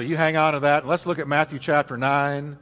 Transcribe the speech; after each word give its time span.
So 0.00 0.06
you 0.06 0.16
hang 0.16 0.38
on 0.38 0.54
to 0.54 0.60
that. 0.60 0.86
Let's 0.86 1.04
look 1.04 1.18
at 1.18 1.28
Matthew 1.28 1.58
chapter 1.58 1.98
9 1.98 2.56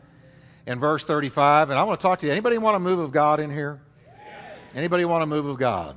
and 0.67 0.81
verse 0.81 1.05
35. 1.05 1.71
And 1.71 1.79
I 1.79 1.85
want 1.85 2.01
to 2.01 2.03
talk 2.03 2.19
to 2.19 2.27
you. 2.27 2.33
Anybody 2.33 2.59
want 2.59 2.75
a 2.75 2.81
move 2.81 2.99
of 2.99 3.13
God 3.13 3.39
in 3.39 3.53
here? 3.53 3.81
Anybody 4.75 5.05
want 5.05 5.23
a 5.23 5.27
move 5.27 5.47
of 5.47 5.57
God? 5.57 5.97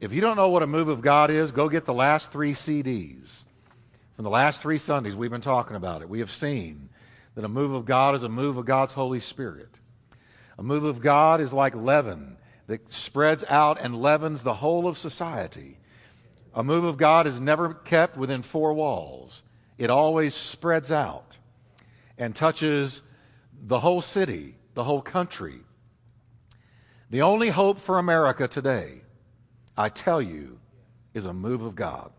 If 0.00 0.12
you 0.12 0.20
don't 0.20 0.36
know 0.36 0.50
what 0.50 0.62
a 0.62 0.68
move 0.68 0.86
of 0.86 1.02
God 1.02 1.32
is, 1.32 1.50
go 1.50 1.68
get 1.68 1.84
the 1.84 1.92
last 1.92 2.30
three 2.30 2.52
CDs. 2.52 3.42
From 4.14 4.22
the 4.22 4.30
last 4.30 4.62
three 4.62 4.78
Sundays, 4.78 5.16
we've 5.16 5.32
been 5.32 5.40
talking 5.40 5.74
about 5.74 6.00
it. 6.00 6.08
We 6.08 6.20
have 6.20 6.30
seen 6.30 6.90
that 7.34 7.44
a 7.44 7.48
move 7.48 7.72
of 7.72 7.84
God 7.84 8.14
is 8.14 8.22
a 8.22 8.28
move 8.28 8.56
of 8.56 8.64
God's 8.64 8.92
Holy 8.92 9.18
Spirit. 9.18 9.80
A 10.56 10.62
move 10.62 10.84
of 10.84 11.00
God 11.00 11.40
is 11.40 11.52
like 11.52 11.74
leaven 11.74 12.36
that 12.68 12.88
spreads 12.92 13.42
out 13.48 13.80
and 13.80 14.00
leavens 14.00 14.44
the 14.44 14.54
whole 14.54 14.86
of 14.86 14.96
society. 14.96 15.78
A 16.54 16.62
move 16.62 16.84
of 16.84 16.98
God 16.98 17.26
is 17.26 17.40
never 17.40 17.74
kept 17.74 18.16
within 18.16 18.42
four 18.42 18.72
walls 18.74 19.42
it 19.82 19.90
always 19.90 20.32
spreads 20.32 20.92
out 20.92 21.38
and 22.16 22.36
touches 22.36 23.02
the 23.60 23.80
whole 23.80 24.00
city, 24.00 24.54
the 24.74 24.84
whole 24.84 25.02
country. 25.02 25.58
The 27.10 27.22
only 27.22 27.48
hope 27.48 27.80
for 27.80 27.98
America 27.98 28.46
today, 28.46 29.02
I 29.76 29.88
tell 29.88 30.22
you, 30.22 30.60
is 31.14 31.26
a 31.26 31.32
move 31.32 31.62
of 31.62 31.74
God. 31.74 32.12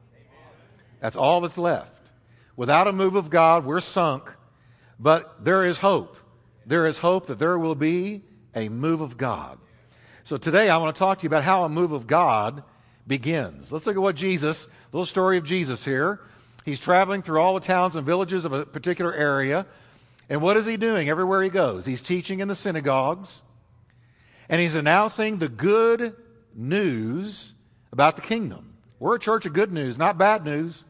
That's 1.00 1.16
all 1.16 1.40
that's 1.40 1.58
left. 1.58 2.10
Without 2.58 2.90
a 2.90 2.92
move 2.92 3.16
of 3.16 3.30
God, 3.30 3.64
we're 3.64 3.80
sunk, 3.80 4.30
but 5.00 5.46
there 5.46 5.64
is 5.64 5.78
hope. 5.78 6.18
There 6.66 6.86
is 6.86 6.98
hope 6.98 7.28
that 7.28 7.40
there 7.40 7.58
will 7.58 7.76
be 7.76 8.24
a 8.54 8.68
move 8.68 9.00
of 9.00 9.16
God. 9.16 9.58
So 10.26 10.36
today 10.36 10.70
I 10.70 10.76
want 10.80 10.94
to 10.94 11.00
talk 11.00 11.20
to 11.20 11.24
you 11.24 11.28
about 11.28 11.46
how 11.46 11.64
a 11.64 11.70
move 11.70 11.94
of 11.94 12.08
God 12.08 12.62
begins. 13.08 13.72
Let's 13.72 13.86
look 13.86 13.96
at 13.96 14.02
what 14.02 14.18
Jesus, 14.18 14.68
little 14.92 15.06
story 15.06 15.38
of 15.38 15.46
Jesus 15.46 15.86
here. 15.86 16.20
He's 16.66 16.80
traveling 16.80 17.22
through 17.22 17.42
all 17.42 17.54
the 17.54 17.60
towns 17.60 17.96
and 17.96 18.06
villages 18.06 18.46
of 18.46 18.54
a 18.54 18.66
particular 18.66 19.14
area. 19.14 19.66
And 20.30 20.42
what 20.42 20.58
is 20.58 20.66
he 20.66 20.78
doing 20.78 21.10
everywhere 21.10 21.42
he 21.44 21.50
goes? 21.50 21.86
He's 21.86 22.02
teaching 22.02 22.40
in 22.40 22.48
the 22.48 22.56
synagogues 22.56 23.42
and 24.50 24.62
he's 24.62 24.76
announcing 24.76 25.38
the 25.38 25.50
good 25.50 26.16
news 26.54 27.54
about 27.92 28.16
the 28.16 28.22
kingdom. 28.22 28.76
We're 29.00 29.16
a 29.16 29.20
church 29.20 29.46
of 29.46 29.54
good 29.54 29.72
news, 29.72 29.98
not 29.98 30.18
bad 30.18 30.46
news. 30.46 30.86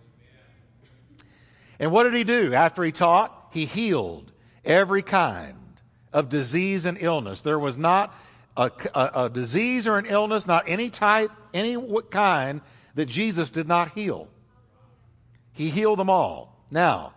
And 1.79 1.91
what 1.91 2.03
did 2.03 2.13
he 2.13 2.23
do 2.23 2.53
after 2.53 2.83
he 2.83 2.91
taught? 2.91 3.49
He 3.51 3.65
healed 3.65 4.31
every 4.63 5.01
kind 5.01 5.57
of 6.11 6.29
disease 6.29 6.85
and 6.85 6.97
illness. 6.99 7.41
There 7.41 7.59
was 7.59 7.77
not 7.77 8.13
a, 8.55 8.71
a, 8.93 9.11
a 9.25 9.29
disease 9.29 9.87
or 9.87 9.97
an 9.97 10.05
illness, 10.05 10.45
not 10.45 10.65
any 10.67 10.89
type, 10.89 11.31
any 11.53 11.75
kind, 12.09 12.61
that 12.95 13.07
Jesus 13.07 13.49
did 13.49 13.67
not 13.67 13.91
heal. 13.91 14.27
He 15.53 15.69
healed 15.69 15.99
them 15.99 16.09
all. 16.09 16.65
Now, 16.69 17.13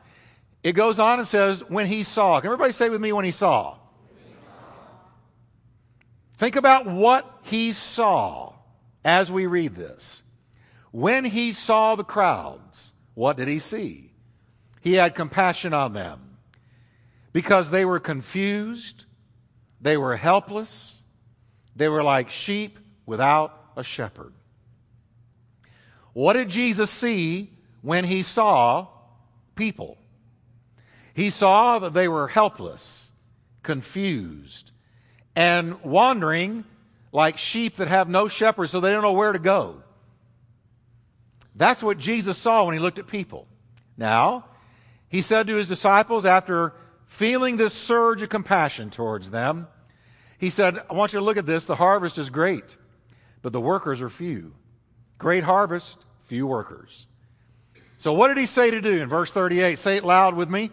it 0.62 0.73
goes 0.73 0.98
on 0.98 1.19
and 1.19 1.27
says, 1.29 1.61
when 1.69 1.87
he 1.87 2.03
saw. 2.03 2.41
Can 2.41 2.48
everybody 2.48 2.73
say 2.73 2.89
with 2.89 3.01
me, 3.01 3.12
when 3.12 3.25
he 3.25 3.31
saw? 3.31 3.77
Think 6.39 6.57
about 6.57 6.87
what 6.87 7.31
he 7.42 7.73
saw 7.73 8.53
as 9.05 9.33
we 9.33 9.47
read 9.47 9.75
this. 9.75 10.23
When 10.92 11.25
he 11.25 11.53
saw 11.53 11.95
the 11.95 12.05
crowds, 12.05 12.92
what 13.14 13.37
did 13.37 13.48
he 13.48 13.59
see? 13.59 14.12
He 14.83 14.95
had 14.95 15.14
compassion 15.14 15.73
on 15.73 15.95
them 15.95 16.37
because 17.33 17.70
they 17.70 17.84
were 17.84 18.01
confused, 18.01 19.07
they 19.81 19.97
were 19.97 20.17
helpless, 20.17 21.03
they 21.75 21.89
were 21.89 22.03
like 22.03 22.31
sheep 22.31 22.79
without 23.05 23.59
a 23.77 23.84
shepherd. 23.84 24.33
What 26.12 26.33
did 26.34 26.48
Jesus 26.48 26.91
see 26.91 27.51
when 27.87 28.05
he 28.05 28.25
saw 28.25 28.89
people. 29.55 29.97
He 31.15 31.31
saw 31.31 31.79
that 31.79 31.95
they 31.95 32.09
were 32.09 32.27
helpless, 32.27 33.12
confused, 33.62 34.73
and 35.37 35.81
wandering 35.84 36.64
like 37.12 37.39
sheep 37.39 37.77
that 37.77 37.87
have 37.87 38.09
no 38.09 38.27
shepherd, 38.27 38.70
so 38.70 38.80
they 38.80 38.91
don't 38.91 39.02
know 39.02 39.13
where 39.13 39.33
to 39.33 39.39
go. 39.39 39.85
That's 41.55 41.80
what 41.80 41.97
Jesus 41.97 42.36
saw 42.36 42.64
when 42.64 42.74
he 42.74 42.80
looked 42.80 42.98
at 42.98 43.07
people. 43.07 43.47
Now, 43.97 44.47
he 45.08 45.23
said 45.23 45.47
to 45.47 45.55
his 45.55 45.68
disciples 45.68 46.27
after 46.27 46.73
feeling 47.05 47.57
this 47.57 47.73
surge 47.73 48.20
of 48.20 48.30
compassion 48.30 48.91
towards 48.91 49.30
them, 49.30 49.68
he 50.39 50.51
said, 50.51 50.83
I 50.91 50.95
want 50.95 51.13
you 51.13 51.20
to 51.20 51.24
look 51.24 51.36
at 51.36 51.47
this. 51.47 51.67
The 51.67 51.77
harvest 51.77 52.18
is 52.18 52.30
great, 52.30 52.77
but 53.42 53.53
the 53.53 53.61
workers 53.61 54.03
are 54.03 54.11
few. 54.11 54.55
Great 55.18 55.45
harvest, 55.45 56.05
few 56.24 56.48
workers. 56.48 57.07
So, 57.98 58.12
what 58.12 58.29
did 58.29 58.36
he 58.36 58.46
say 58.46 58.70
to 58.70 58.80
do 58.80 59.02
in 59.02 59.08
verse 59.08 59.33
38? 59.33 59.79
Say 59.79 59.96
it 59.96 60.05
loud 60.05 60.34
with 60.34 60.51
me. 60.51 60.70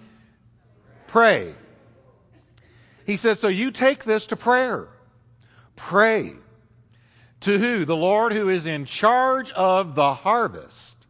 Pray. 1.07 1.53
He 3.05 3.15
said, 3.15 3.39
So 3.39 3.47
you 3.47 3.71
take 3.71 4.03
this 4.03 4.27
to 4.27 4.35
prayer. 4.35 4.87
Pray. 5.75 6.33
To 7.41 7.57
who? 7.57 7.85
The 7.85 7.95
Lord 7.95 8.31
who 8.31 8.49
is 8.49 8.65
in 8.65 8.85
charge 8.85 9.51
of 9.51 9.95
the 9.95 10.13
harvest. 10.13 11.07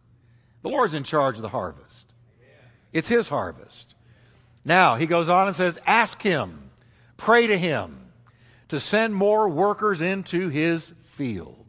The 0.62 0.70
Lord's 0.70 0.94
in 0.94 1.04
charge 1.04 1.36
of 1.36 1.42
the 1.42 1.50
harvest. 1.50 2.12
It's 2.92 3.08
his 3.08 3.28
harvest. 3.28 3.96
Now, 4.66 4.96
he 4.96 5.08
goes 5.08 5.30
on 5.30 5.48
and 5.48 5.56
says, 5.56 5.80
Ask 5.86 6.22
him, 6.22 6.72
pray 7.18 7.48
to 7.48 7.58
him 7.58 8.00
to 8.70 8.80
send 8.80 9.14
more 9.14 9.50
workers 9.50 10.02
into 10.02 10.50
his 10.50 10.94
field. 11.04 11.63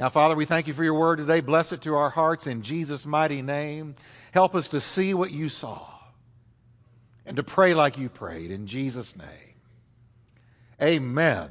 Now, 0.00 0.08
Father, 0.08 0.34
we 0.34 0.46
thank 0.46 0.66
you 0.66 0.72
for 0.72 0.82
your 0.82 0.94
word 0.94 1.16
today. 1.16 1.40
Bless 1.40 1.72
it 1.72 1.82
to 1.82 1.94
our 1.94 2.08
hearts 2.08 2.46
in 2.46 2.62
Jesus' 2.62 3.04
mighty 3.04 3.42
name. 3.42 3.96
Help 4.32 4.54
us 4.54 4.68
to 4.68 4.80
see 4.80 5.12
what 5.12 5.30
you 5.30 5.50
saw 5.50 5.86
and 7.26 7.36
to 7.36 7.42
pray 7.42 7.74
like 7.74 7.98
you 7.98 8.08
prayed 8.08 8.50
in 8.50 8.66
Jesus' 8.66 9.14
name. 9.14 9.26
Amen. 10.80 11.50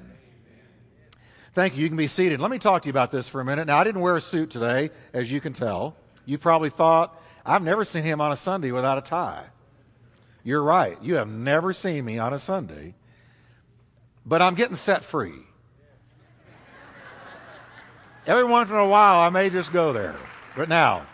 Thank 1.53 1.77
you. 1.77 1.83
You 1.83 1.89
can 1.89 1.97
be 1.97 2.07
seated. 2.07 2.41
Let 2.41 2.49
me 2.49 2.57
talk 2.57 2.81
to 2.81 2.87
you 2.87 2.91
about 2.91 3.11
this 3.11 3.29
for 3.29 3.39
a 3.39 3.45
minute. 3.45 3.67
Now, 3.67 3.77
I 3.77 3.83
didn't 3.83 4.01
wear 4.01 4.15
a 4.15 4.21
suit 4.21 4.49
today, 4.49 4.89
as 5.13 5.31
you 5.31 5.39
can 5.39 5.53
tell. 5.53 5.95
You 6.25 6.39
probably 6.39 6.71
thought, 6.71 7.21
I've 7.45 7.61
never 7.61 7.85
seen 7.85 8.03
him 8.03 8.19
on 8.19 8.31
a 8.31 8.35
Sunday 8.35 8.71
without 8.71 8.97
a 8.97 9.01
tie. 9.01 9.45
You're 10.43 10.63
right. 10.63 10.97
You 11.03 11.17
have 11.17 11.29
never 11.29 11.71
seen 11.71 12.03
me 12.03 12.17
on 12.17 12.33
a 12.33 12.39
Sunday. 12.39 12.95
But 14.25 14.41
I'm 14.41 14.55
getting 14.55 14.75
set 14.75 15.03
free. 15.03 15.33
Every 18.27 18.43
once 18.43 18.69
in 18.69 18.75
a 18.75 18.87
while, 18.87 19.19
I 19.19 19.29
may 19.29 19.49
just 19.49 19.71
go 19.71 19.93
there. 19.93 20.15
But 20.55 20.69
now, 20.69 21.07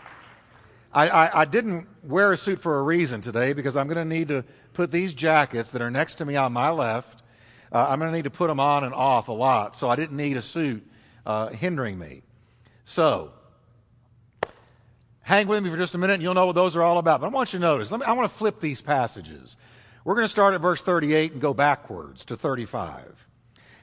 I, 0.92 1.08
I, 1.08 1.40
I 1.40 1.44
didn't 1.44 1.86
wear 2.02 2.32
a 2.32 2.36
suit 2.36 2.58
for 2.58 2.78
a 2.78 2.82
reason 2.82 3.20
today 3.20 3.52
because 3.52 3.76
I'm 3.76 3.86
going 3.86 3.96
to 3.96 4.04
need 4.04 4.28
to 4.28 4.44
put 4.72 4.90
these 4.90 5.14
jackets 5.14 5.70
that 5.70 5.82
are 5.82 5.90
next 5.90 6.16
to 6.16 6.24
me 6.24 6.36
on 6.36 6.52
my 6.52 6.70
left. 6.70 7.22
Uh, 7.70 7.86
I'm 7.88 7.98
going 7.98 8.10
to 8.10 8.16
need 8.16 8.24
to 8.24 8.30
put 8.30 8.48
them 8.48 8.60
on 8.60 8.84
and 8.84 8.94
off 8.94 9.28
a 9.28 9.32
lot. 9.32 9.76
So 9.76 9.88
I 9.88 9.96
didn't 9.96 10.16
need 10.16 10.36
a 10.36 10.42
suit 10.42 10.86
uh, 11.24 11.48
hindering 11.48 11.98
me. 11.98 12.22
So, 12.84 13.32
hang 15.22 15.46
with 15.46 15.62
me 15.62 15.70
for 15.70 15.76
just 15.76 15.94
a 15.94 15.98
minute 15.98 16.14
and 16.14 16.22
you'll 16.22 16.34
know 16.34 16.46
what 16.46 16.54
those 16.54 16.76
are 16.76 16.82
all 16.82 16.98
about. 16.98 17.20
But 17.20 17.28
I 17.28 17.30
want 17.30 17.52
you 17.52 17.58
to 17.58 17.64
notice, 17.64 17.90
me, 17.90 17.98
I 18.04 18.12
want 18.12 18.30
to 18.30 18.36
flip 18.36 18.60
these 18.60 18.80
passages. 18.80 19.56
We're 20.04 20.14
going 20.14 20.24
to 20.24 20.30
start 20.30 20.54
at 20.54 20.60
verse 20.60 20.82
38 20.82 21.32
and 21.32 21.40
go 21.40 21.52
backwards 21.52 22.24
to 22.26 22.36
35. 22.36 23.26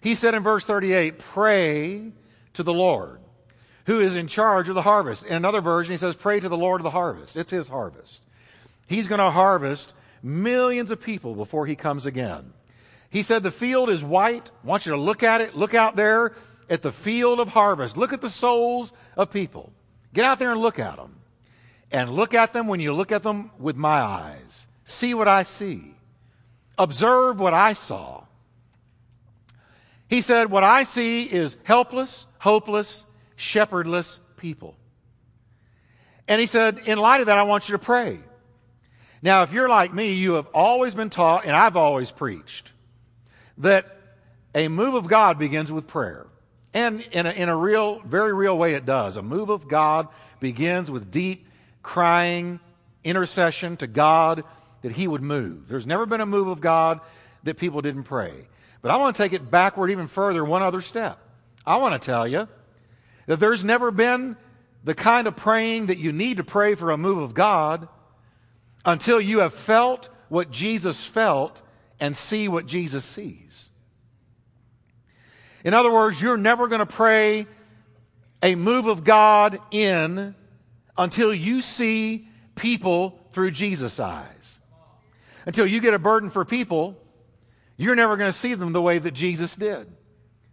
He 0.02 0.16
said 0.16 0.36
in 0.36 0.44
verse 0.44 0.64
38, 0.64 1.20
Pray 1.20 2.12
to 2.54 2.64
the 2.64 2.74
Lord 2.74 3.20
who 3.86 4.00
is 4.00 4.16
in 4.16 4.28
charge 4.28 4.70
of 4.70 4.76
the 4.76 4.82
harvest. 4.82 5.26
In 5.26 5.36
another 5.36 5.62
version, 5.62 5.94
he 5.94 5.98
says, 5.98 6.16
Pray 6.16 6.40
to 6.40 6.50
the 6.50 6.58
Lord 6.58 6.82
of 6.82 6.84
the 6.84 6.92
harvest. 6.92 7.36
It's 7.36 7.52
his 7.52 7.68
harvest. 7.68 8.22
He's 8.88 9.08
going 9.08 9.20
to 9.20 9.32
harvest 9.32 9.94
millions 10.22 10.92
of 10.92 11.02
people 11.02 11.36
before 11.36 11.66
he 11.66 11.76
comes 11.76 12.06
again. 12.06 12.54
He 13.10 13.24
said, 13.24 13.44
The 13.44 13.52
field 13.52 13.90
is 13.90 14.04
white. 14.04 14.52
I 14.64 14.68
want 14.68 14.86
you 14.86 14.94
to 14.94 14.98
look 14.98 15.24
at 15.24 15.42
it. 15.42 15.56
Look 15.56 15.74
out 15.74 15.96
there 15.96 16.34
at 16.70 16.82
the 16.82 16.92
field 16.92 17.40
of 17.40 17.50
harvest. 17.50 17.98
Look 17.98 18.14
at 18.14 18.22
the 18.22 18.30
souls 18.30 18.94
of 19.18 19.32
people. 19.32 19.72
Get 20.14 20.26
out 20.26 20.40
there 20.40 20.52
and 20.52 20.62
look 20.62 20.80
at 20.80 20.96
them. 20.96 21.16
And 21.92 22.12
look 22.12 22.34
at 22.34 22.54
them 22.54 22.68
when 22.68 22.80
you 22.80 22.94
look 22.94 23.12
at 23.12 23.24
them 23.24 23.52
with 23.60 23.76
my 23.76 24.02
eyes. 24.02 24.68
See 24.86 25.14
what 25.14 25.28
I 25.28 25.44
see. 25.44 25.94
Observe 26.78 27.40
what 27.40 27.54
I 27.54 27.74
saw. 27.74 28.23
He 30.14 30.22
said, 30.22 30.52
What 30.52 30.64
I 30.64 30.84
see 30.84 31.24
is 31.24 31.58
helpless, 31.64 32.28
hopeless, 32.38 33.04
shepherdless 33.36 34.20
people. 34.38 34.78
And 36.28 36.40
he 36.40 36.46
said, 36.46 36.82
in 36.86 37.00
light 37.00 37.22
of 37.22 37.28
that, 37.28 37.40
I 37.40 37.44
want 37.44 37.68
you 37.68 37.72
to 37.72 37.80
pray. 37.80 38.20
Now, 39.24 39.42
if 39.42 39.52
you're 39.52 39.68
like 39.68 39.92
me, 39.92 40.14
you 40.14 40.34
have 40.34 40.46
always 40.54 40.94
been 40.94 41.10
taught, 41.10 41.46
and 41.46 41.56
I've 41.56 41.76
always 41.76 42.12
preached, 42.12 42.72
that 43.58 43.88
a 44.54 44.68
move 44.68 44.94
of 44.94 45.08
God 45.08 45.40
begins 45.40 45.72
with 45.72 45.88
prayer. 45.88 46.28
And 46.76 47.02
in 47.12 47.26
a, 47.26 47.32
in 47.32 47.50
a 47.50 47.58
real, 47.58 48.00
very 48.02 48.36
real 48.36 48.56
way, 48.56 48.76
it 48.76 48.86
does. 48.86 49.18
A 49.18 49.24
move 49.24 49.50
of 49.50 49.68
God 49.68 50.10
begins 50.40 50.92
with 50.92 51.10
deep 51.10 51.48
crying, 51.82 52.60
intercession 53.04 53.78
to 53.78 53.88
God 53.88 54.44
that 54.84 54.92
He 54.92 55.08
would 55.08 55.24
move. 55.24 55.68
There's 55.68 55.88
never 55.88 56.06
been 56.06 56.22
a 56.22 56.28
move 56.28 56.50
of 56.50 56.62
God 56.62 57.00
that 57.46 57.58
people 57.58 57.82
didn't 57.82 58.04
pray. 58.04 58.48
But 58.84 58.92
I 58.92 58.98
want 58.98 59.16
to 59.16 59.24
take 59.24 59.32
it 59.32 59.50
backward 59.50 59.90
even 59.90 60.08
further, 60.08 60.44
one 60.46 60.62
other 60.62 60.82
step. 60.82 61.18
I 61.66 61.78
want 61.78 62.00
to 62.00 62.06
tell 62.06 62.28
you 62.28 62.50
that 63.26 63.40
there's 63.40 63.64
never 63.64 63.90
been 63.90 64.36
the 64.84 64.94
kind 64.94 65.26
of 65.26 65.38
praying 65.38 65.86
that 65.86 65.98
you 65.98 66.12
need 66.12 66.38
to 66.38 66.44
pray 66.44 66.76
for 66.76 66.92
a 66.92 66.98
move 66.98 67.20
of 67.20 67.34
God 67.34 67.88
until 68.86 69.22
you 69.22 69.40
have 69.40 69.54
felt 69.54 70.10
what 70.28 70.52
Jesus 70.52 71.06
felt 71.06 71.62
and 72.02 72.16
see 72.16 72.50
what 72.50 72.66
Jesus 72.66 73.06
sees. 73.06 73.72
In 75.64 75.74
other 75.74 75.92
words, 75.92 76.22
you're 76.22 76.36
never 76.36 76.68
going 76.68 76.80
to 76.80 76.86
pray 76.86 77.48
a 78.42 78.56
move 78.56 78.88
of 78.88 79.06
God 79.06 79.62
in 79.72 80.36
until 80.98 81.34
you 81.34 81.62
see 81.62 82.28
people 82.56 83.18
through 83.32 83.52
Jesus' 83.52 83.98
eyes. 84.02 84.60
Until 85.46 85.66
you 85.66 85.80
get 85.80 85.94
a 85.94 86.00
burden 86.00 86.30
for 86.30 86.44
people, 86.44 86.98
you're 87.78 87.96
never 87.96 88.18
going 88.18 88.32
to 88.32 88.38
see 88.38 88.54
them 88.54 88.74
the 88.74 88.82
way 88.82 89.00
that 89.00 89.12
Jesus 89.12 89.56
did. 89.56 89.88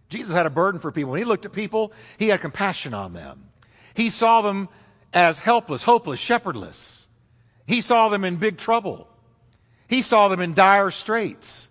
Jesus 0.09 0.33
had 0.33 0.47
a 0.47 0.51
burden 0.51 0.81
for 0.81 0.91
people. 0.91 1.13
When 1.13 1.19
he 1.19 1.25
looked 1.25 1.45
at 1.45 1.53
people, 1.53 1.93
he 2.19 2.29
had 2.29 2.41
compassion 2.41 2.95
on 2.95 3.13
them. 3.13 3.49
He 3.95 4.11
saw 4.11 4.43
them 4.43 4.69
as 5.13 5.39
helpless, 5.39 5.83
hopeless, 5.83 6.21
shepherdless. 6.21 7.07
He 7.67 7.81
saw 7.81 8.09
them 8.09 8.25
in 8.25 8.37
big 8.37 8.59
trouble. 8.59 9.09
He 9.89 10.03
saw 10.03 10.29
them 10.29 10.41
in 10.41 10.55
dire 10.55 10.91
straits. 10.91 11.69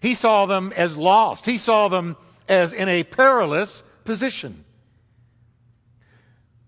He 0.00 0.14
saw 0.14 0.46
them 0.46 0.72
as 0.76 0.96
lost. 0.96 1.46
He 1.46 1.58
saw 1.58 1.88
them 1.88 2.16
as 2.48 2.72
in 2.72 2.88
a 2.88 3.04
perilous 3.04 3.84
position. 4.04 4.64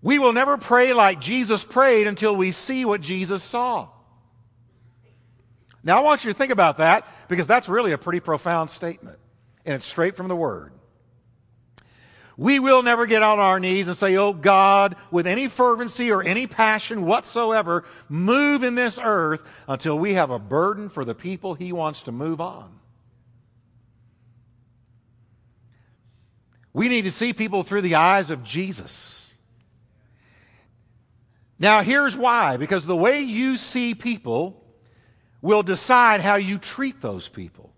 We 0.01 0.19
will 0.19 0.33
never 0.33 0.57
pray 0.57 0.93
like 0.93 1.19
Jesus 1.19 1.63
prayed 1.63 2.07
until 2.07 2.35
we 2.35 2.51
see 2.51 2.85
what 2.85 3.01
Jesus 3.01 3.43
saw. 3.43 3.89
Now, 5.85 5.99
I 5.99 6.01
want 6.01 6.25
you 6.25 6.31
to 6.31 6.37
think 6.37 6.51
about 6.51 6.79
that 6.79 7.07
because 7.29 7.45
that's 7.45 7.69
really 7.69 7.91
a 7.91 7.97
pretty 7.97 8.19
profound 8.19 8.71
statement, 8.71 9.19
and 9.65 9.75
it's 9.75 9.85
straight 9.85 10.17
from 10.17 10.27
the 10.27 10.35
Word. 10.35 10.73
We 12.37 12.59
will 12.59 12.83
never 12.83 13.05
get 13.05 13.21
on 13.21 13.39
our 13.39 13.59
knees 13.59 13.87
and 13.87 13.95
say, 13.95 14.17
Oh 14.17 14.33
God, 14.33 14.95
with 15.11 15.27
any 15.27 15.47
fervency 15.47 16.11
or 16.11 16.23
any 16.23 16.47
passion 16.47 17.05
whatsoever, 17.05 17.85
move 18.09 18.63
in 18.63 18.73
this 18.75 18.99
earth 19.01 19.43
until 19.67 19.97
we 19.97 20.15
have 20.15 20.31
a 20.31 20.39
burden 20.39 20.89
for 20.89 21.05
the 21.05 21.15
people 21.15 21.53
He 21.53 21.71
wants 21.71 22.01
to 22.03 22.11
move 22.11 22.41
on. 22.41 22.79
We 26.73 26.89
need 26.89 27.03
to 27.03 27.11
see 27.11 27.31
people 27.31 27.63
through 27.63 27.83
the 27.83 27.95
eyes 27.95 28.31
of 28.31 28.43
Jesus. 28.43 29.33
Now, 31.57 31.83
here's 31.83 32.17
why 32.17 32.57
because 32.57 32.85
the 32.85 32.97
way 32.97 33.21
you 33.21 33.55
see 33.55 33.93
people 33.93 34.64
will 35.45 35.61
decide 35.61 36.21
how 36.21 36.37
you 36.37 36.57
treat 36.57 37.01
those 37.01 37.29
people. 37.29 37.69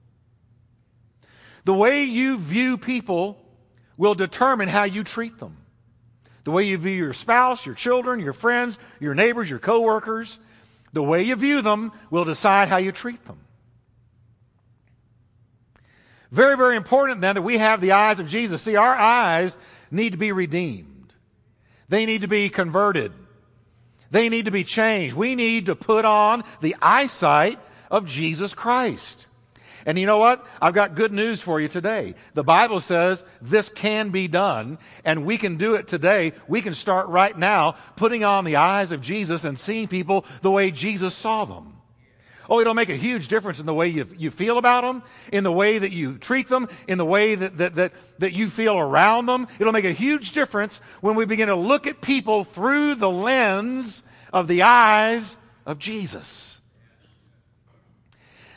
The 1.65 1.73
way 1.73 2.05
you 2.05 2.37
view 2.37 2.77
people 2.77 3.37
will 3.97 4.15
determine 4.15 4.69
how 4.69 4.85
you 4.85 5.03
treat 5.03 5.37
them. 5.37 5.57
The 6.45 6.51
way 6.51 6.63
you 6.63 6.77
view 6.77 6.93
your 6.93 7.11
spouse, 7.11 7.65
your 7.65 7.75
children, 7.75 8.21
your 8.21 8.31
friends, 8.31 8.79
your 9.01 9.13
neighbors, 9.13 9.49
your 9.49 9.59
coworkers, 9.59 10.39
the 10.93 11.03
way 11.03 11.23
you 11.23 11.35
view 11.35 11.61
them 11.61 11.91
will 12.09 12.23
decide 12.23 12.69
how 12.69 12.77
you 12.77 12.93
treat 12.93 13.25
them. 13.25 13.37
Very, 16.31 16.55
very 16.55 16.77
important 16.77 17.19
then 17.19 17.35
that 17.35 17.41
we 17.41 17.57
have 17.57 17.81
the 17.81 17.91
eyes 17.91 18.21
of 18.21 18.29
Jesus. 18.29 18.61
See, 18.61 18.77
our 18.77 18.95
eyes 18.95 19.57
need 19.91 20.13
to 20.13 20.17
be 20.17 20.31
redeemed. 20.31 21.13
They 21.89 22.05
need 22.05 22.21
to 22.21 22.29
be 22.29 22.47
converted. 22.47 23.11
They 24.11 24.29
need 24.29 24.45
to 24.45 24.51
be 24.51 24.63
changed. 24.63 25.15
We 25.15 25.35
need 25.35 25.67
to 25.67 25.75
put 25.75 26.05
on 26.05 26.43
the 26.61 26.75
eyesight 26.81 27.59
of 27.91 28.05
Jesus 28.05 28.53
Christ. 28.53 29.27
And 29.85 29.97
you 29.97 30.05
know 30.05 30.17
what? 30.17 30.45
I've 30.61 30.73
got 30.73 30.95
good 30.95 31.13
news 31.13 31.41
for 31.41 31.61
you 31.61 31.69
today. 31.69 32.13
The 32.33 32.43
Bible 32.43 32.81
says 32.81 33.23
this 33.41 33.69
can 33.69 34.09
be 34.09 34.27
done, 34.27 34.79
and 35.05 35.25
we 35.25 35.37
can 35.37 35.55
do 35.55 35.75
it 35.75 35.87
today. 35.87 36.33
We 36.45 36.61
can 36.61 36.73
start 36.73 37.07
right 37.07 37.37
now 37.37 37.75
putting 37.95 38.25
on 38.25 38.43
the 38.43 38.57
eyes 38.57 38.91
of 38.91 38.99
Jesus 38.99 39.45
and 39.45 39.57
seeing 39.57 39.87
people 39.87 40.25
the 40.41 40.51
way 40.51 40.71
Jesus 40.71 41.13
saw 41.13 41.45
them. 41.45 41.76
Oh, 42.49 42.59
it'll 42.59 42.73
make 42.73 42.89
a 42.89 42.95
huge 42.95 43.27
difference 43.27 43.59
in 43.59 43.65
the 43.65 43.73
way 43.73 43.87
you, 43.89 44.07
you 44.17 44.31
feel 44.31 44.57
about 44.57 44.81
them, 44.81 45.03
in 45.31 45.43
the 45.43 45.51
way 45.51 45.77
that 45.77 45.91
you 45.91 46.17
treat 46.17 46.47
them, 46.47 46.69
in 46.87 46.97
the 46.97 47.05
way 47.05 47.35
that, 47.35 47.57
that, 47.57 47.75
that, 47.75 47.93
that 48.19 48.33
you 48.33 48.49
feel 48.49 48.77
around 48.77 49.25
them. 49.25 49.47
It'll 49.59 49.73
make 49.73 49.85
a 49.85 49.91
huge 49.91 50.31
difference 50.31 50.79
when 51.01 51.15
we 51.15 51.25
begin 51.25 51.49
to 51.49 51.55
look 51.55 51.87
at 51.87 52.01
people 52.01 52.43
through 52.43 52.95
the 52.95 53.09
lens 53.09 54.03
of 54.31 54.47
the 54.47 54.61
eyes 54.63 55.37
of 55.65 55.79
Jesus. 55.79 56.61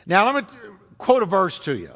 Now, 0.05 0.31
let 0.31 0.35
me 0.35 0.57
quote 0.97 1.23
a 1.23 1.25
verse 1.25 1.59
to 1.59 1.75
you. 1.75 1.91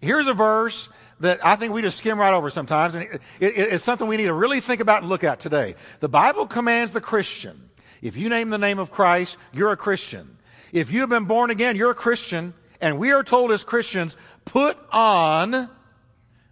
Here's 0.00 0.26
a 0.26 0.34
verse 0.34 0.88
that 1.20 1.44
I 1.44 1.56
think 1.56 1.72
we 1.72 1.82
just 1.82 1.98
skim 1.98 2.18
right 2.18 2.34
over 2.34 2.50
sometimes, 2.50 2.94
and 2.94 3.04
it, 3.04 3.20
it, 3.40 3.56
it's 3.56 3.84
something 3.84 4.06
we 4.06 4.16
need 4.16 4.24
to 4.24 4.34
really 4.34 4.60
think 4.60 4.80
about 4.80 5.02
and 5.02 5.08
look 5.08 5.24
at 5.24 5.40
today. 5.40 5.74
The 6.00 6.08
Bible 6.08 6.46
commands 6.46 6.92
the 6.92 7.00
Christian. 7.00 7.70
If 8.02 8.16
you 8.16 8.28
name 8.28 8.50
the 8.50 8.58
name 8.58 8.78
of 8.78 8.90
Christ, 8.90 9.38
you're 9.52 9.72
a 9.72 9.76
Christian. 9.76 10.35
If 10.76 10.90
you 10.90 11.00
have 11.00 11.08
been 11.08 11.24
born 11.24 11.50
again, 11.50 11.74
you're 11.76 11.92
a 11.92 11.94
Christian. 11.94 12.52
And 12.82 12.98
we 12.98 13.10
are 13.10 13.22
told 13.22 13.50
as 13.50 13.64
Christians, 13.64 14.14
put 14.44 14.76
on 14.92 15.70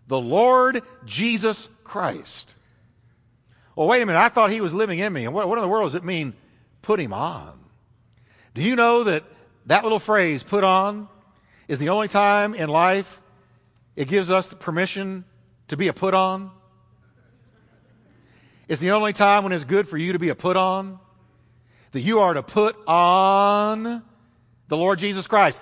the 0.06 0.18
Lord 0.18 0.80
Jesus 1.04 1.68
Christ. 1.84 2.54
Well, 3.76 3.86
wait 3.86 4.00
a 4.00 4.06
minute. 4.06 4.18
I 4.18 4.30
thought 4.30 4.50
he 4.50 4.62
was 4.62 4.72
living 4.72 4.98
in 4.98 5.12
me. 5.12 5.26
And 5.26 5.34
what, 5.34 5.46
what 5.46 5.58
in 5.58 5.62
the 5.62 5.68
world 5.68 5.88
does 5.88 5.94
it 5.94 6.04
mean, 6.04 6.32
put 6.80 7.00
him 7.00 7.12
on? 7.12 7.52
Do 8.54 8.62
you 8.62 8.76
know 8.76 9.04
that 9.04 9.24
that 9.66 9.82
little 9.82 9.98
phrase, 9.98 10.42
put 10.42 10.64
on, 10.64 11.06
is 11.68 11.78
the 11.78 11.90
only 11.90 12.08
time 12.08 12.54
in 12.54 12.70
life 12.70 13.20
it 13.94 14.08
gives 14.08 14.30
us 14.30 14.48
the 14.48 14.56
permission 14.56 15.26
to 15.68 15.76
be 15.76 15.88
a 15.88 15.92
put 15.92 16.14
on. 16.14 16.50
It's 18.68 18.80
the 18.80 18.92
only 18.92 19.12
time 19.12 19.42
when 19.44 19.52
it's 19.52 19.64
good 19.64 19.86
for 19.86 19.98
you 19.98 20.14
to 20.14 20.18
be 20.18 20.30
a 20.30 20.34
put 20.34 20.56
on. 20.56 20.98
That 21.92 22.00
you 22.00 22.20
are 22.20 22.32
to 22.32 22.42
put 22.42 22.74
on 22.88 24.02
the 24.68 24.76
Lord 24.76 24.98
Jesus 24.98 25.26
Christ. 25.26 25.60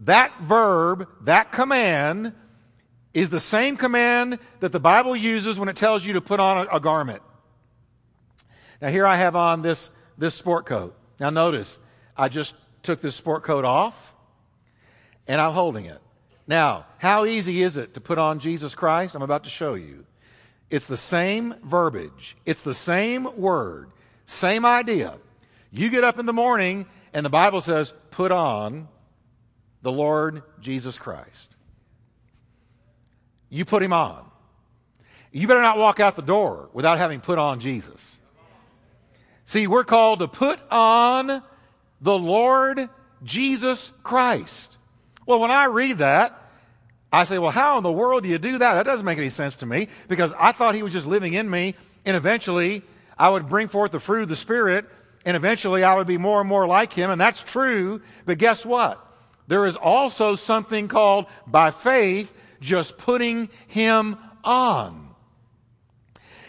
That 0.00 0.32
verb, 0.40 1.08
that 1.22 1.52
command, 1.52 2.32
is 3.14 3.30
the 3.30 3.40
same 3.40 3.76
command 3.76 4.38
that 4.60 4.72
the 4.72 4.80
Bible 4.80 5.14
uses 5.14 5.58
when 5.58 5.68
it 5.68 5.76
tells 5.76 6.04
you 6.04 6.14
to 6.14 6.20
put 6.20 6.40
on 6.40 6.66
a, 6.66 6.76
a 6.76 6.80
garment. 6.80 7.22
Now, 8.80 8.88
here 8.88 9.06
I 9.06 9.16
have 9.16 9.36
on 9.36 9.62
this, 9.62 9.90
this 10.18 10.34
sport 10.34 10.66
coat. 10.66 10.96
Now, 11.20 11.30
notice, 11.30 11.78
I 12.16 12.28
just 12.28 12.56
took 12.82 13.00
this 13.00 13.14
sport 13.14 13.44
coat 13.44 13.64
off 13.64 14.14
and 15.28 15.40
I'm 15.40 15.52
holding 15.52 15.84
it. 15.84 15.98
Now, 16.46 16.86
how 16.98 17.24
easy 17.24 17.62
is 17.62 17.76
it 17.76 17.94
to 17.94 18.00
put 18.00 18.18
on 18.18 18.40
Jesus 18.40 18.74
Christ? 18.74 19.14
I'm 19.14 19.22
about 19.22 19.44
to 19.44 19.50
show 19.50 19.74
you. 19.74 20.04
It's 20.68 20.86
the 20.86 20.96
same 20.96 21.54
verbiage, 21.62 22.36
it's 22.46 22.62
the 22.62 22.74
same 22.74 23.28
word, 23.36 23.90
same 24.24 24.64
idea. 24.64 25.18
You 25.70 25.90
get 25.90 26.02
up 26.02 26.18
in 26.18 26.26
the 26.26 26.32
morning 26.32 26.86
and 27.12 27.24
the 27.24 27.30
Bible 27.30 27.60
says, 27.60 27.92
put 28.10 28.32
on 28.32 28.88
the 29.82 29.92
Lord 29.92 30.42
Jesus 30.60 30.98
Christ. 30.98 31.54
You 33.50 33.64
put 33.64 33.82
him 33.82 33.92
on. 33.92 34.24
You 35.30 35.46
better 35.46 35.62
not 35.62 35.78
walk 35.78 36.00
out 36.00 36.16
the 36.16 36.22
door 36.22 36.68
without 36.72 36.98
having 36.98 37.20
put 37.20 37.38
on 37.38 37.60
Jesus. 37.60 38.18
See, 39.44 39.66
we're 39.66 39.84
called 39.84 40.20
to 40.20 40.28
put 40.28 40.60
on 40.70 41.42
the 42.00 42.18
Lord 42.18 42.88
Jesus 43.22 43.92
Christ. 44.02 44.78
Well, 45.26 45.40
when 45.40 45.50
I 45.50 45.66
read 45.66 45.98
that, 45.98 46.38
I 47.12 47.24
say, 47.24 47.38
well, 47.38 47.50
how 47.50 47.76
in 47.76 47.82
the 47.82 47.92
world 47.92 48.22
do 48.22 48.28
you 48.28 48.38
do 48.38 48.58
that? 48.58 48.74
That 48.74 48.84
doesn't 48.84 49.04
make 49.04 49.18
any 49.18 49.28
sense 49.28 49.56
to 49.56 49.66
me 49.66 49.88
because 50.08 50.32
I 50.38 50.52
thought 50.52 50.74
he 50.74 50.82
was 50.82 50.92
just 50.92 51.06
living 51.06 51.34
in 51.34 51.48
me 51.48 51.74
and 52.04 52.16
eventually 52.16 52.82
I 53.18 53.28
would 53.28 53.48
bring 53.48 53.68
forth 53.68 53.92
the 53.92 54.00
fruit 54.00 54.22
of 54.22 54.28
the 54.28 54.36
Spirit 54.36 54.86
and 55.24 55.36
eventually 55.36 55.84
I 55.84 55.94
would 55.94 56.06
be 56.06 56.18
more 56.18 56.40
and 56.40 56.48
more 56.48 56.66
like 56.66 56.92
him. 56.92 57.10
And 57.10 57.20
that's 57.20 57.42
true. 57.42 58.02
But 58.26 58.38
guess 58.38 58.66
what? 58.66 59.04
There 59.48 59.66
is 59.66 59.76
also 59.76 60.34
something 60.34 60.88
called 60.88 61.26
by 61.46 61.70
faith 61.70 62.32
just 62.60 62.96
putting 62.96 63.48
him 63.66 64.16
on. 64.44 65.10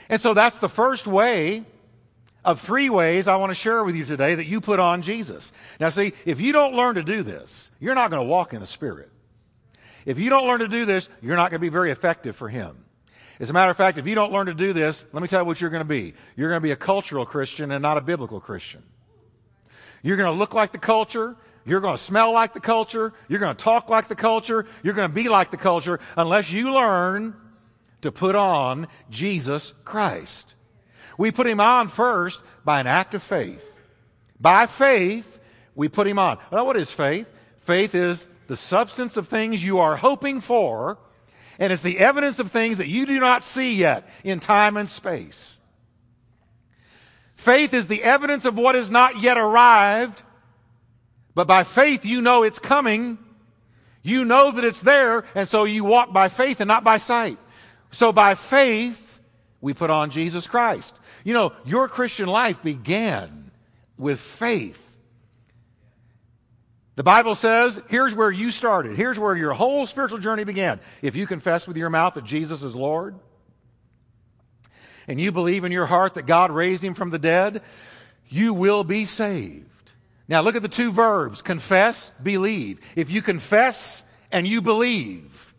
And 0.09 0.21
so 0.21 0.33
that's 0.33 0.59
the 0.59 0.69
first 0.69 1.07
way 1.07 1.63
of 2.45 2.61
three 2.61 2.89
ways 2.89 3.27
I 3.27 3.37
want 3.37 3.51
to 3.51 3.55
share 3.55 3.83
with 3.83 3.95
you 3.95 4.05
today 4.05 4.35
that 4.35 4.45
you 4.45 4.61
put 4.61 4.79
on 4.79 5.01
Jesus. 5.01 5.51
Now, 5.79 5.89
see, 5.89 6.13
if 6.25 6.41
you 6.41 6.51
don't 6.51 6.75
learn 6.75 6.95
to 6.95 7.03
do 7.03 7.23
this, 7.23 7.71
you're 7.79 7.95
not 7.95 8.11
going 8.11 8.21
to 8.21 8.29
walk 8.29 8.53
in 8.53 8.59
the 8.59 8.67
Spirit. 8.67 9.09
If 10.05 10.19
you 10.19 10.29
don't 10.29 10.45
learn 10.45 10.59
to 10.59 10.67
do 10.67 10.85
this, 10.85 11.07
you're 11.21 11.37
not 11.37 11.51
going 11.51 11.59
to 11.59 11.65
be 11.65 11.69
very 11.69 11.91
effective 11.91 12.35
for 12.35 12.49
Him. 12.49 12.83
As 13.39 13.49
a 13.49 13.53
matter 13.53 13.71
of 13.71 13.77
fact, 13.77 13.97
if 13.97 14.05
you 14.07 14.15
don't 14.15 14.31
learn 14.31 14.45
to 14.45 14.53
do 14.53 14.73
this, 14.73 15.05
let 15.11 15.21
me 15.21 15.27
tell 15.27 15.41
you 15.41 15.45
what 15.45 15.59
you're 15.59 15.69
going 15.69 15.81
to 15.81 15.85
be. 15.85 16.13
You're 16.35 16.49
going 16.49 16.59
to 16.59 16.63
be 16.63 16.71
a 16.71 16.75
cultural 16.75 17.25
Christian 17.25 17.71
and 17.71 17.81
not 17.81 17.97
a 17.97 18.01
biblical 18.01 18.39
Christian. 18.39 18.83
You're 20.03 20.17
going 20.17 20.31
to 20.31 20.37
look 20.37 20.53
like 20.53 20.71
the 20.71 20.77
culture. 20.77 21.35
You're 21.65 21.79
going 21.79 21.95
to 21.95 22.01
smell 22.01 22.33
like 22.33 22.53
the 22.53 22.59
culture. 22.59 23.13
You're 23.27 23.39
going 23.39 23.55
to 23.55 23.63
talk 23.63 23.89
like 23.89 24.07
the 24.07 24.15
culture. 24.15 24.65
You're 24.83 24.93
going 24.93 25.09
to 25.09 25.15
be 25.15 25.29
like 25.29 25.49
the 25.49 25.57
culture 25.57 25.99
unless 26.15 26.51
you 26.51 26.73
learn 26.73 27.35
to 28.01 28.11
put 28.11 28.35
on 28.35 28.87
Jesus 29.09 29.73
Christ. 29.85 30.55
We 31.17 31.31
put 31.31 31.47
him 31.47 31.59
on 31.59 31.87
first 31.87 32.43
by 32.65 32.79
an 32.79 32.87
act 32.87 33.13
of 33.13 33.23
faith. 33.23 33.71
By 34.39 34.65
faith, 34.65 35.39
we 35.73 35.87
put 35.87 36.05
him 36.05 36.19
on. 36.19 36.37
Well, 36.51 36.65
what 36.65 36.75
is 36.75 36.91
faith? 36.91 37.27
Faith 37.61 37.95
is 37.95 38.27
the 38.47 38.57
substance 38.57 39.15
of 39.15 39.27
things 39.27 39.63
you 39.63 39.79
are 39.79 39.95
hoping 39.95 40.41
for, 40.41 40.97
and 41.60 41.72
it's 41.72 41.81
the 41.81 42.00
evidence 42.00 42.39
of 42.39 42.51
things 42.51 42.77
that 42.77 42.88
you 42.88 43.05
do 43.05 43.19
not 43.19 43.43
see 43.43 43.75
yet 43.75 44.10
in 44.24 44.39
time 44.39 44.77
and 44.77 44.89
space. 44.89 45.60
Faith 47.36 47.74
is 47.74 47.88
the 47.88 48.03
evidence 48.03 48.45
of 48.45 48.57
what 48.57 48.75
is 48.75 48.89
not 48.89 49.19
yet 49.22 49.38
arrived, 49.38 50.22
but 51.36 51.48
by 51.48 51.63
faith 51.63 52.05
you 52.05 52.22
know 52.22 52.43
it's 52.43 52.60
coming. 52.60 53.17
You 54.01 54.25
know 54.25 54.51
that 54.51 54.63
it's 54.63 54.81
there, 54.81 55.24
and 55.33 55.48
so 55.48 55.63
you 55.63 55.83
walk 55.83 56.13
by 56.13 56.29
faith 56.29 56.60
and 56.60 56.67
not 56.67 56.83
by 56.83 56.98
sight. 56.98 57.38
So 57.91 58.12
by 58.12 58.36
faith, 58.36 59.19
we 59.62 59.74
put 59.74 59.89
on 59.89 60.10
Jesus 60.10 60.48
Christ. 60.48 60.93
You 61.24 61.33
know, 61.33 61.53
your 61.65 61.88
Christian 61.88 62.27
life 62.27 62.62
began 62.62 63.51
with 63.98 64.19
faith. 64.19 64.82
The 66.95 67.03
Bible 67.03 67.33
says, 67.33 67.81
here's 67.89 68.13
where 68.13 68.29
you 68.29 68.51
started. 68.51 68.95
Here's 68.95 69.17
where 69.17 69.35
your 69.35 69.53
whole 69.53 69.88
spiritual 69.88 70.19
journey 70.19 70.43
began. 70.43 70.79
If 71.01 71.15
you 71.15 71.25
confess 71.25 71.67
with 71.67 71.75
your 71.75 71.89
mouth 71.89 72.13
that 72.13 72.23
Jesus 72.23 72.62
is 72.62 72.75
Lord, 72.75 73.15
and 75.07 75.19
you 75.19 75.31
believe 75.31 75.63
in 75.63 75.71
your 75.71 75.88
heart 75.88 76.13
that 76.13 76.25
God 76.25 76.51
raised 76.51 76.83
him 76.83 76.93
from 76.93 77.09
the 77.09 77.19
dead, 77.19 77.62
you 78.29 78.53
will 78.53 78.83
be 78.83 79.05
saved. 79.05 79.91
Now 80.27 80.41
look 80.41 80.55
at 80.55 80.62
the 80.62 80.69
two 80.69 80.91
verbs 80.91 81.41
confess, 81.41 82.12
believe. 82.21 82.79
If 82.95 83.12
you 83.12 83.21
confess 83.21 84.03
and 84.31 84.47
you 84.47 84.62
believe, 84.62 85.53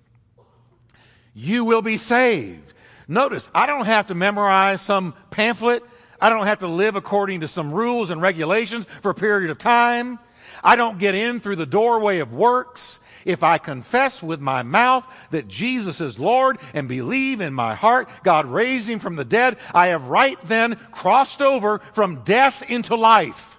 you 1.35 1.65
will 1.65 1.83
be 1.83 1.97
saved. 1.97 2.73
Notice, 3.07 3.49
I 3.55 3.67
don't 3.67 3.87
have 3.87 4.07
to 4.07 4.15
memorize 4.15 4.81
some 4.81 5.15
pamphlet. 5.31 5.83
I 6.21 6.31
don't 6.31 6.47
have 6.47 6.61
to 6.61 6.69
live 6.69 6.97
according 6.97 7.41
to 7.41 7.49
some 7.49 7.73
rules 7.73 8.11
and 8.11 8.23
regulations 8.23 8.87
for 9.03 9.11
a 9.11 9.15
period 9.15 9.51
of 9.51 9.59
time. 9.59 10.19
I 10.63 10.77
don't 10.77 10.99
get 10.99 11.15
in 11.15 11.41
through 11.41 11.57
the 11.57 11.67
doorway 11.67 12.19
of 12.19 12.33
works. 12.33 13.01
If 13.25 13.43
I 13.43 13.59
confess 13.59 14.23
with 14.23 14.41
my 14.41 14.63
mouth 14.63 15.07
that 15.31 15.49
Jesus 15.49 16.01
is 16.01 16.19
Lord 16.19 16.59
and 16.75 16.89
believe 16.89 17.41
in 17.41 17.55
my 17.55 17.75
heart 17.75 18.09
God 18.23 18.47
raised 18.47 18.89
him 18.89 18.99
from 18.99 19.17
the 19.17 19.25
dead, 19.25 19.57
I 19.73 19.89
have 19.89 20.05
right 20.09 20.39
then 20.45 20.77
crossed 20.93 21.41
over 21.41 21.79
from 21.95 22.23
death 22.23 22.63
into 22.71 22.97
life. 22.97 23.59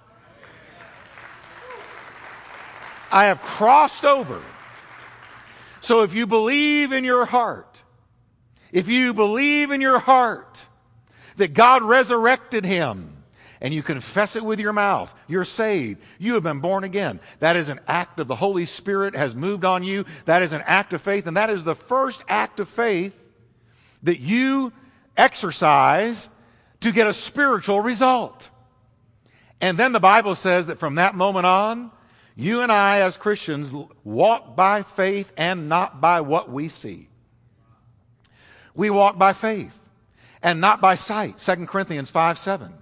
I 3.10 3.26
have 3.26 3.40
crossed 3.42 4.04
over. 4.04 4.42
So 5.80 6.02
if 6.02 6.14
you 6.14 6.26
believe 6.26 6.92
in 6.92 7.04
your 7.04 7.24
heart, 7.24 7.82
if 8.72 8.88
you 8.88 9.14
believe 9.14 9.70
in 9.70 9.80
your 9.80 9.98
heart 9.98 10.66
that 11.36 11.54
God 11.54 11.82
resurrected 11.82 12.64
him, 12.64 13.15
and 13.60 13.72
you 13.72 13.82
confess 13.82 14.36
it 14.36 14.44
with 14.44 14.60
your 14.60 14.72
mouth, 14.72 15.12
you're 15.26 15.44
saved. 15.44 16.00
You 16.18 16.34
have 16.34 16.42
been 16.42 16.60
born 16.60 16.84
again. 16.84 17.20
That 17.40 17.56
is 17.56 17.68
an 17.68 17.80
act 17.88 18.20
of 18.20 18.28
the 18.28 18.36
Holy 18.36 18.66
Spirit 18.66 19.14
has 19.14 19.34
moved 19.34 19.64
on 19.64 19.82
you. 19.82 20.04
That 20.26 20.42
is 20.42 20.52
an 20.52 20.62
act 20.66 20.92
of 20.92 21.02
faith, 21.02 21.26
and 21.26 21.36
that 21.36 21.50
is 21.50 21.64
the 21.64 21.74
first 21.74 22.22
act 22.28 22.60
of 22.60 22.68
faith 22.68 23.18
that 24.02 24.20
you 24.20 24.72
exercise 25.16 26.28
to 26.80 26.92
get 26.92 27.06
a 27.06 27.14
spiritual 27.14 27.80
result. 27.80 28.50
And 29.60 29.78
then 29.78 29.92
the 29.92 30.00
Bible 30.00 30.34
says 30.34 30.66
that 30.66 30.78
from 30.78 30.96
that 30.96 31.14
moment 31.14 31.46
on, 31.46 31.90
you 32.34 32.60
and 32.60 32.70
I 32.70 33.00
as 33.00 33.16
Christians 33.16 33.74
walk 34.04 34.54
by 34.54 34.82
faith 34.82 35.32
and 35.36 35.68
not 35.68 36.00
by 36.00 36.20
what 36.20 36.50
we 36.50 36.68
see. 36.68 37.08
We 38.74 38.90
walk 38.90 39.18
by 39.18 39.32
faith 39.32 39.80
and 40.42 40.60
not 40.60 40.82
by 40.82 40.96
sight. 40.96 41.38
2 41.38 41.66
Corinthians 41.66 42.10
5 42.10 42.38
7. 42.38 42.74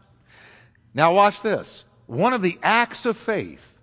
Now, 0.94 1.12
watch 1.12 1.42
this. 1.42 1.84
One 2.06 2.32
of 2.32 2.42
the 2.42 2.58
acts 2.62 3.04
of 3.06 3.16
faith 3.16 3.74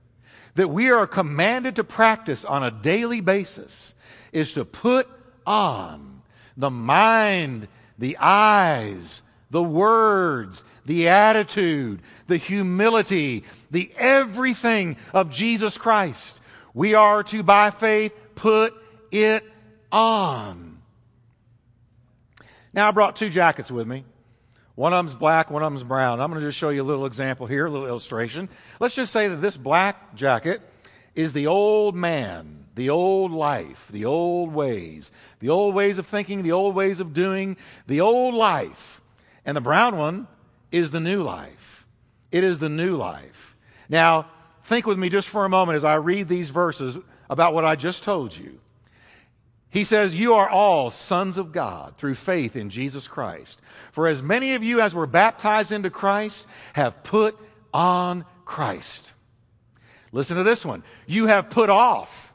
that 0.55 0.69
we 0.69 0.91
are 0.91 1.07
commanded 1.07 1.75
to 1.75 1.83
practice 1.83 2.45
on 2.45 2.63
a 2.63 2.71
daily 2.71 3.21
basis 3.21 3.95
is 4.31 4.53
to 4.53 4.65
put 4.65 5.07
on 5.45 6.21
the 6.57 6.69
mind, 6.69 7.67
the 7.97 8.17
eyes, 8.17 9.21
the 9.49 9.63
words, 9.63 10.63
the 10.85 11.09
attitude, 11.09 12.01
the 12.27 12.37
humility, 12.37 13.43
the 13.69 13.91
everything 13.97 14.97
of 15.13 15.29
Jesus 15.29 15.77
Christ. 15.77 16.39
We 16.73 16.95
are 16.95 17.23
to, 17.23 17.43
by 17.43 17.71
faith, 17.71 18.13
put 18.35 18.73
it 19.11 19.43
on. 19.91 20.79
Now, 22.73 22.87
I 22.87 22.91
brought 22.91 23.17
two 23.17 23.29
jackets 23.29 23.69
with 23.69 23.87
me. 23.87 24.05
One 24.75 24.93
of 24.93 24.99
them's 25.05 25.15
black, 25.15 25.51
one 25.51 25.63
of 25.63 25.71
them's 25.71 25.83
brown. 25.83 26.21
I'm 26.21 26.29
going 26.29 26.41
to 26.41 26.47
just 26.47 26.57
show 26.57 26.69
you 26.69 26.81
a 26.81 26.83
little 26.83 27.05
example 27.05 27.45
here, 27.45 27.65
a 27.65 27.69
little 27.69 27.87
illustration. 27.87 28.49
Let's 28.79 28.95
just 28.95 29.11
say 29.11 29.27
that 29.27 29.37
this 29.37 29.57
black 29.57 30.15
jacket 30.15 30.61
is 31.15 31.33
the 31.33 31.47
old 31.47 31.95
man, 31.95 32.65
the 32.75 32.89
old 32.89 33.31
life, 33.31 33.89
the 33.91 34.05
old 34.05 34.53
ways, 34.53 35.11
the 35.39 35.49
old 35.49 35.75
ways 35.75 35.97
of 35.97 36.07
thinking, 36.07 36.43
the 36.43 36.53
old 36.53 36.73
ways 36.73 36.99
of 36.99 37.13
doing, 37.13 37.57
the 37.87 38.01
old 38.01 38.33
life. 38.33 39.01
And 39.45 39.57
the 39.57 39.61
brown 39.61 39.97
one 39.97 40.27
is 40.71 40.91
the 40.91 40.99
new 40.99 41.21
life. 41.21 41.85
It 42.31 42.43
is 42.43 42.59
the 42.59 42.69
new 42.69 42.95
life. 42.95 43.55
Now, 43.89 44.27
think 44.63 44.85
with 44.85 44.97
me 44.97 45.09
just 45.09 45.27
for 45.27 45.43
a 45.43 45.49
moment 45.49 45.75
as 45.75 45.83
I 45.83 45.95
read 45.95 46.29
these 46.29 46.49
verses 46.49 46.97
about 47.29 47.53
what 47.53 47.65
I 47.65 47.75
just 47.75 48.03
told 48.03 48.35
you. 48.35 48.59
He 49.71 49.85
says, 49.85 50.13
You 50.13 50.35
are 50.35 50.49
all 50.49 50.91
sons 50.91 51.37
of 51.37 51.53
God 51.53 51.95
through 51.97 52.15
faith 52.15 52.55
in 52.55 52.69
Jesus 52.69 53.07
Christ. 53.07 53.61
For 53.93 54.07
as 54.07 54.21
many 54.21 54.53
of 54.55 54.63
you 54.63 54.81
as 54.81 54.93
were 54.93 55.07
baptized 55.07 55.71
into 55.71 55.89
Christ 55.89 56.45
have 56.73 57.03
put 57.03 57.37
on 57.73 58.25
Christ. 58.45 59.13
Listen 60.11 60.35
to 60.37 60.43
this 60.43 60.65
one. 60.65 60.83
You 61.07 61.27
have 61.27 61.49
put 61.49 61.69
off. 61.69 62.33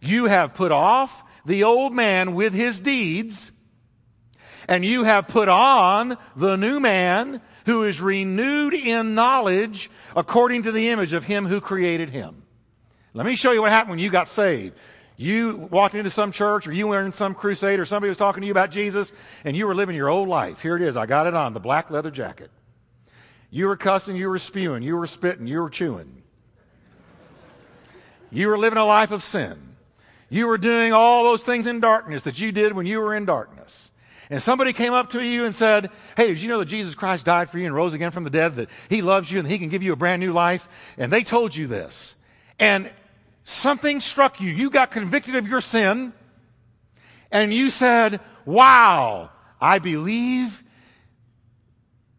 You 0.00 0.26
have 0.26 0.54
put 0.54 0.72
off 0.72 1.22
the 1.46 1.62
old 1.62 1.94
man 1.94 2.34
with 2.34 2.52
his 2.52 2.80
deeds, 2.80 3.52
and 4.68 4.84
you 4.84 5.04
have 5.04 5.28
put 5.28 5.48
on 5.48 6.18
the 6.34 6.56
new 6.56 6.80
man 6.80 7.40
who 7.66 7.84
is 7.84 8.00
renewed 8.00 8.74
in 8.74 9.14
knowledge 9.14 9.88
according 10.16 10.64
to 10.64 10.72
the 10.72 10.88
image 10.88 11.12
of 11.12 11.22
him 11.22 11.46
who 11.46 11.60
created 11.60 12.10
him. 12.10 12.42
Let 13.14 13.24
me 13.24 13.36
show 13.36 13.52
you 13.52 13.62
what 13.62 13.70
happened 13.70 13.90
when 13.90 13.98
you 14.00 14.10
got 14.10 14.28
saved. 14.28 14.74
You 15.16 15.68
walked 15.70 15.94
into 15.94 16.10
some 16.10 16.30
church 16.30 16.66
or 16.66 16.72
you 16.72 16.88
were 16.88 17.04
in 17.04 17.12
some 17.12 17.34
crusade 17.34 17.80
or 17.80 17.86
somebody 17.86 18.10
was 18.10 18.18
talking 18.18 18.42
to 18.42 18.46
you 18.46 18.52
about 18.52 18.70
Jesus 18.70 19.12
and 19.44 19.56
you 19.56 19.66
were 19.66 19.74
living 19.74 19.96
your 19.96 20.08
old 20.08 20.28
life. 20.28 20.60
Here 20.60 20.76
it 20.76 20.82
is. 20.82 20.96
I 20.96 21.06
got 21.06 21.26
it 21.26 21.34
on 21.34 21.54
the 21.54 21.60
black 21.60 21.90
leather 21.90 22.10
jacket. 22.10 22.50
You 23.50 23.66
were 23.66 23.76
cussing, 23.76 24.16
you 24.16 24.28
were 24.28 24.38
spewing, 24.38 24.82
you 24.82 24.96
were 24.96 25.06
spitting, 25.06 25.46
you 25.46 25.62
were 25.62 25.70
chewing. 25.70 26.22
You 28.30 28.48
were 28.48 28.58
living 28.58 28.76
a 28.76 28.84
life 28.84 29.12
of 29.12 29.22
sin. 29.22 29.76
You 30.28 30.48
were 30.48 30.58
doing 30.58 30.92
all 30.92 31.24
those 31.24 31.42
things 31.42 31.66
in 31.66 31.80
darkness 31.80 32.24
that 32.24 32.38
you 32.40 32.52
did 32.52 32.74
when 32.74 32.84
you 32.84 32.98
were 32.98 33.14
in 33.14 33.24
darkness. 33.24 33.90
And 34.28 34.42
somebody 34.42 34.72
came 34.72 34.92
up 34.92 35.10
to 35.10 35.24
you 35.24 35.44
and 35.44 35.54
said, 35.54 35.90
Hey, 36.16 36.26
did 36.26 36.40
you 36.40 36.48
know 36.48 36.58
that 36.58 36.64
Jesus 36.64 36.96
Christ 36.96 37.24
died 37.24 37.48
for 37.48 37.58
you 37.58 37.66
and 37.66 37.74
rose 37.74 37.94
again 37.94 38.10
from 38.10 38.24
the 38.24 38.30
dead, 38.30 38.56
that 38.56 38.68
He 38.90 39.00
loves 39.00 39.30
you 39.30 39.38
and 39.38 39.46
He 39.46 39.58
can 39.58 39.68
give 39.68 39.84
you 39.84 39.92
a 39.92 39.96
brand 39.96 40.20
new 40.20 40.32
life? 40.32 40.68
And 40.98 41.12
they 41.12 41.22
told 41.22 41.54
you 41.54 41.68
this. 41.68 42.16
And 42.58 42.90
something 43.46 44.00
struck 44.00 44.40
you. 44.40 44.50
You 44.50 44.70
got 44.70 44.90
convicted 44.90 45.36
of 45.36 45.46
your 45.46 45.60
sin 45.60 46.12
and 47.30 47.54
you 47.54 47.70
said, 47.70 48.20
Wow, 48.44 49.30
I 49.60 49.78
believe 49.78 50.62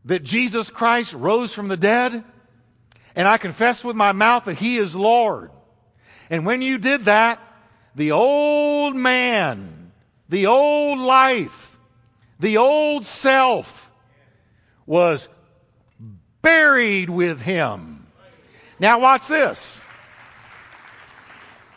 that 0.06 0.24
Jesus 0.24 0.70
Christ 0.70 1.12
rose 1.14 1.54
from 1.54 1.68
the 1.68 1.78
dead 1.78 2.24
and 3.14 3.28
I 3.28 3.38
confess 3.38 3.84
with 3.84 3.96
my 3.96 4.14
mouth 4.14 4.46
that 4.46 4.58
He 4.58 4.78
is 4.78 4.96
Lord. 4.96 5.52
And 6.30 6.46
when 6.46 6.62
you 6.62 6.78
did 6.78 7.06
that, 7.06 7.42
the 7.94 8.12
old 8.12 8.96
man, 8.96 9.92
the 10.30 10.48
old 10.48 11.00
life, 11.00 11.78
the 12.40 12.58
old 12.58 13.06
self 13.06 13.92
was 14.86 15.28
buried 16.42 17.10
with 17.10 17.42
Him. 17.42 18.08
Now 18.80 19.00
watch 19.00 19.28
this 19.28 19.82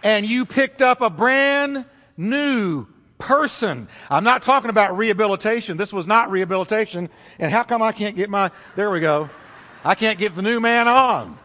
and 0.02 0.26
you 0.26 0.46
picked 0.46 0.82
up 0.82 1.00
a 1.00 1.10
brand 1.10 1.84
new 2.16 2.86
person. 3.18 3.88
I'm 4.08 4.24
not 4.24 4.42
talking 4.42 4.70
about 4.70 4.96
rehabilitation. 4.96 5.76
This 5.76 5.92
was 5.92 6.06
not 6.06 6.30
rehabilitation. 6.30 7.08
And 7.38 7.52
how 7.52 7.62
come 7.62 7.82
I 7.82 7.92
can't 7.92 8.16
get 8.16 8.30
my, 8.30 8.50
there 8.76 8.90
we 8.90 9.00
go. 9.00 9.30
I 9.84 9.94
can't 9.94 10.18
get 10.18 10.34
the 10.34 10.42
new 10.42 10.60
man 10.60 10.88
on. 10.88 11.38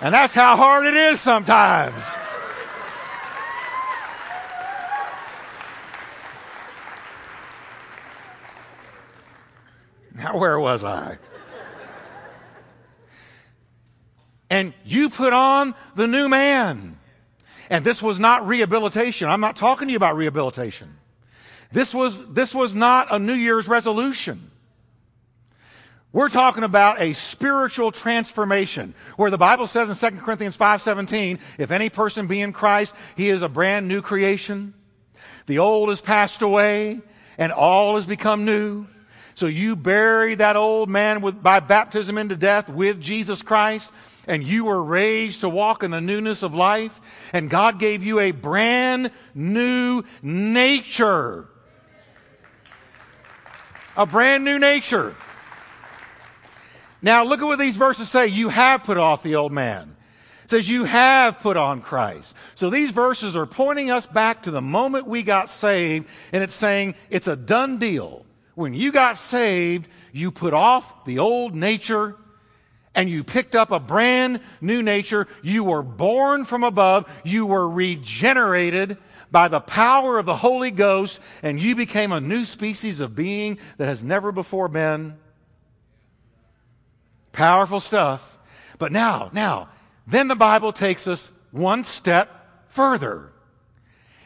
And 0.00 0.14
that's 0.14 0.34
how 0.34 0.56
hard 0.56 0.86
it 0.86 0.94
is 0.94 1.20
sometimes. 1.20 2.04
Now, 10.14 10.38
where 10.38 10.58
was 10.58 10.84
I? 10.84 11.18
And 14.56 14.72
you 14.86 15.10
put 15.10 15.34
on 15.34 15.74
the 15.96 16.06
new 16.06 16.30
man. 16.30 16.98
And 17.68 17.84
this 17.84 18.02
was 18.02 18.18
not 18.18 18.46
rehabilitation. 18.46 19.28
I'm 19.28 19.40
not 19.40 19.54
talking 19.56 19.88
to 19.88 19.92
you 19.92 19.98
about 19.98 20.16
rehabilitation. 20.16 20.96
This 21.72 21.92
was, 21.92 22.18
this 22.32 22.54
was 22.54 22.74
not 22.74 23.08
a 23.10 23.18
New 23.18 23.34
Year's 23.34 23.68
resolution. 23.68 24.50
We're 26.10 26.30
talking 26.30 26.64
about 26.64 27.02
a 27.02 27.12
spiritual 27.12 27.92
transformation 27.92 28.94
where 29.18 29.30
the 29.30 29.36
Bible 29.36 29.66
says 29.66 29.90
in 29.90 30.12
2 30.12 30.20
Corinthians 30.22 30.56
5:17, 30.56 31.38
if 31.58 31.70
any 31.70 31.90
person 31.90 32.26
be 32.26 32.40
in 32.40 32.54
Christ, 32.54 32.94
he 33.14 33.28
is 33.28 33.42
a 33.42 33.50
brand 33.50 33.88
new 33.88 34.00
creation. 34.00 34.72
The 35.44 35.58
old 35.58 35.90
has 35.90 36.00
passed 36.00 36.40
away 36.40 37.02
and 37.36 37.52
all 37.52 37.96
has 37.96 38.06
become 38.06 38.46
new. 38.46 38.86
So 39.34 39.44
you 39.44 39.76
bury 39.76 40.36
that 40.36 40.56
old 40.56 40.88
man 40.88 41.20
with, 41.20 41.42
by 41.42 41.60
baptism 41.60 42.16
into 42.16 42.36
death 42.36 42.70
with 42.70 42.98
Jesus 43.02 43.42
Christ, 43.42 43.92
and 44.26 44.46
you 44.46 44.64
were 44.64 44.82
raised 44.82 45.40
to 45.40 45.48
walk 45.48 45.82
in 45.82 45.90
the 45.90 46.00
newness 46.00 46.42
of 46.42 46.54
life, 46.54 47.00
and 47.32 47.48
God 47.48 47.78
gave 47.78 48.02
you 48.02 48.20
a 48.20 48.32
brand 48.32 49.10
new 49.34 50.02
nature. 50.22 51.48
A 53.96 54.06
brand 54.06 54.44
new 54.44 54.58
nature. 54.58 55.14
Now 57.00 57.24
look 57.24 57.40
at 57.40 57.46
what 57.46 57.58
these 57.58 57.76
verses 57.76 58.10
say. 58.10 58.26
You 58.26 58.48
have 58.48 58.84
put 58.84 58.98
off 58.98 59.22
the 59.22 59.36
old 59.36 59.52
man. 59.52 59.96
It 60.44 60.50
says 60.50 60.68
you 60.68 60.84
have 60.84 61.40
put 61.40 61.56
on 61.56 61.80
Christ. 61.80 62.34
So 62.54 62.70
these 62.70 62.92
verses 62.92 63.36
are 63.36 63.46
pointing 63.46 63.90
us 63.90 64.06
back 64.06 64.42
to 64.42 64.50
the 64.50 64.62
moment 64.62 65.06
we 65.06 65.22
got 65.22 65.50
saved, 65.50 66.06
and 66.32 66.42
it's 66.42 66.54
saying 66.54 66.94
it's 67.10 67.26
a 67.26 67.36
done 67.36 67.78
deal. 67.78 68.24
When 68.54 68.72
you 68.72 68.92
got 68.92 69.18
saved, 69.18 69.88
you 70.12 70.30
put 70.30 70.54
off 70.54 71.04
the 71.04 71.18
old 71.18 71.54
nature 71.54 72.16
and 72.96 73.08
you 73.10 73.22
picked 73.22 73.54
up 73.54 73.70
a 73.70 73.78
brand 73.78 74.40
new 74.60 74.82
nature. 74.82 75.28
You 75.42 75.62
were 75.62 75.82
born 75.82 76.44
from 76.44 76.64
above. 76.64 77.08
You 77.24 77.46
were 77.46 77.68
regenerated 77.68 78.96
by 79.30 79.48
the 79.48 79.60
power 79.60 80.18
of 80.18 80.26
the 80.26 80.36
Holy 80.36 80.70
Ghost, 80.70 81.20
and 81.42 81.60
you 81.60 81.76
became 81.76 82.10
a 82.10 82.20
new 82.20 82.44
species 82.44 83.00
of 83.00 83.14
being 83.14 83.58
that 83.76 83.86
has 83.86 84.02
never 84.02 84.32
before 84.32 84.68
been. 84.68 85.16
Powerful 87.32 87.80
stuff. 87.80 88.38
But 88.78 88.92
now, 88.92 89.30
now, 89.32 89.68
then 90.06 90.28
the 90.28 90.34
Bible 90.34 90.72
takes 90.72 91.06
us 91.06 91.30
one 91.50 91.84
step 91.84 92.30
further. 92.68 93.30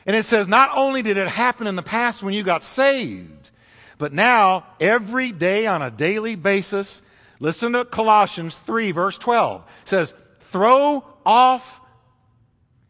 And 0.07 0.15
it 0.15 0.25
says, 0.25 0.47
not 0.47 0.71
only 0.75 1.03
did 1.03 1.17
it 1.17 1.29
happen 1.29 1.67
in 1.67 1.77
the 1.77 1.83
past 1.83 2.23
when 2.23 2.35
you 2.35 2.43
got 2.43 2.62
saved, 2.62 3.50
but 3.99 4.12
now, 4.12 4.65
every 4.81 5.31
day 5.31 5.67
on 5.67 5.83
a 5.83 5.91
daily 5.91 6.35
basis, 6.35 7.03
listen 7.40 7.73
to 7.73 7.85
Colossians 7.85 8.54
3, 8.54 8.92
verse 8.92 9.18
12. 9.18 9.62
It 9.82 9.88
says, 9.88 10.14
throw 10.40 11.04
off 11.26 11.80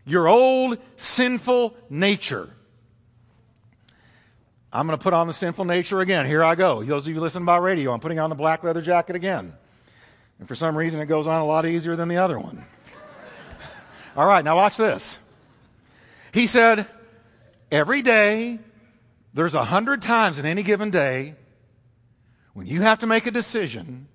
your 0.04 0.28
old 0.28 0.78
sinful 0.97 1.76
nature. 1.88 2.50
I'm 4.73 4.87
going 4.87 4.99
to 4.99 5.02
put 5.02 5.14
on 5.14 5.26
the 5.26 5.33
sinful 5.33 5.64
nature 5.64 6.00
again. 6.00 6.26
Here 6.26 6.45
I 6.45 6.54
go. 6.54 6.83
Those 6.83 7.07
of 7.07 7.14
you 7.14 7.21
listening 7.21 7.45
by 7.45 7.57
radio, 7.57 7.92
I'm 7.92 8.00
putting 8.00 8.19
on 8.19 8.30
the 8.30 8.37
black 8.37 8.62
leather 8.62 8.83
jacket 8.83 9.16
again. 9.16 9.54
And 10.38 10.47
for 10.47 10.54
some 10.54 10.76
reason, 10.76 11.00
it 11.00 11.07
goes 11.07 11.26
on 11.26 11.40
a 11.40 11.45
lot 11.45 11.66
easier 11.66 11.97
than 11.97 12.09
the 12.09 12.19
other 12.19 12.38
one. 12.38 12.64
All 14.16 14.26
right, 14.26 14.45
now 14.45 14.57
watch 14.57 14.76
this. 14.76 15.19
He 16.33 16.47
said, 16.47 16.87
Every 17.71 18.02
day, 18.02 18.59
there's 19.35 19.54
a 19.54 19.64
hundred 19.64 20.02
times 20.02 20.38
in 20.38 20.47
any 20.47 20.62
given 20.62 20.90
day 20.90 21.35
when 22.52 22.66
you 22.66 22.83
have 22.83 23.00
to 23.00 23.07
make 23.07 23.26
a 23.26 23.30
decision 23.30 24.09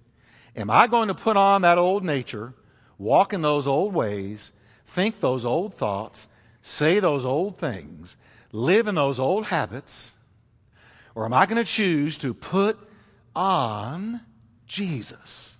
Am 0.56 0.70
I 0.70 0.88
going 0.88 1.10
to 1.10 1.16
put 1.16 1.36
on 1.38 1.64
that 1.64 1.78
old 1.78 2.04
nature, 2.04 2.54
walk 2.98 3.34
in 3.34 3.42
those 3.42 3.68
old 3.68 3.94
ways, 3.94 4.52
think 4.86 5.20
those 5.20 5.46
old 5.46 5.74
thoughts, 5.74 6.28
say 6.62 7.00
those 7.00 7.26
old 7.26 7.58
things, 7.58 8.16
live 8.52 8.88
in 8.88 8.96
those 8.96 9.20
old 9.20 9.46
habits? 9.48 10.14
Or 11.14 11.26
am 11.26 11.34
I 11.34 11.46
going 11.46 11.64
to 11.64 11.70
choose 11.70 12.18
to 12.20 12.34
put 12.34 12.78
on 13.36 14.22
Jesus? 14.66 15.58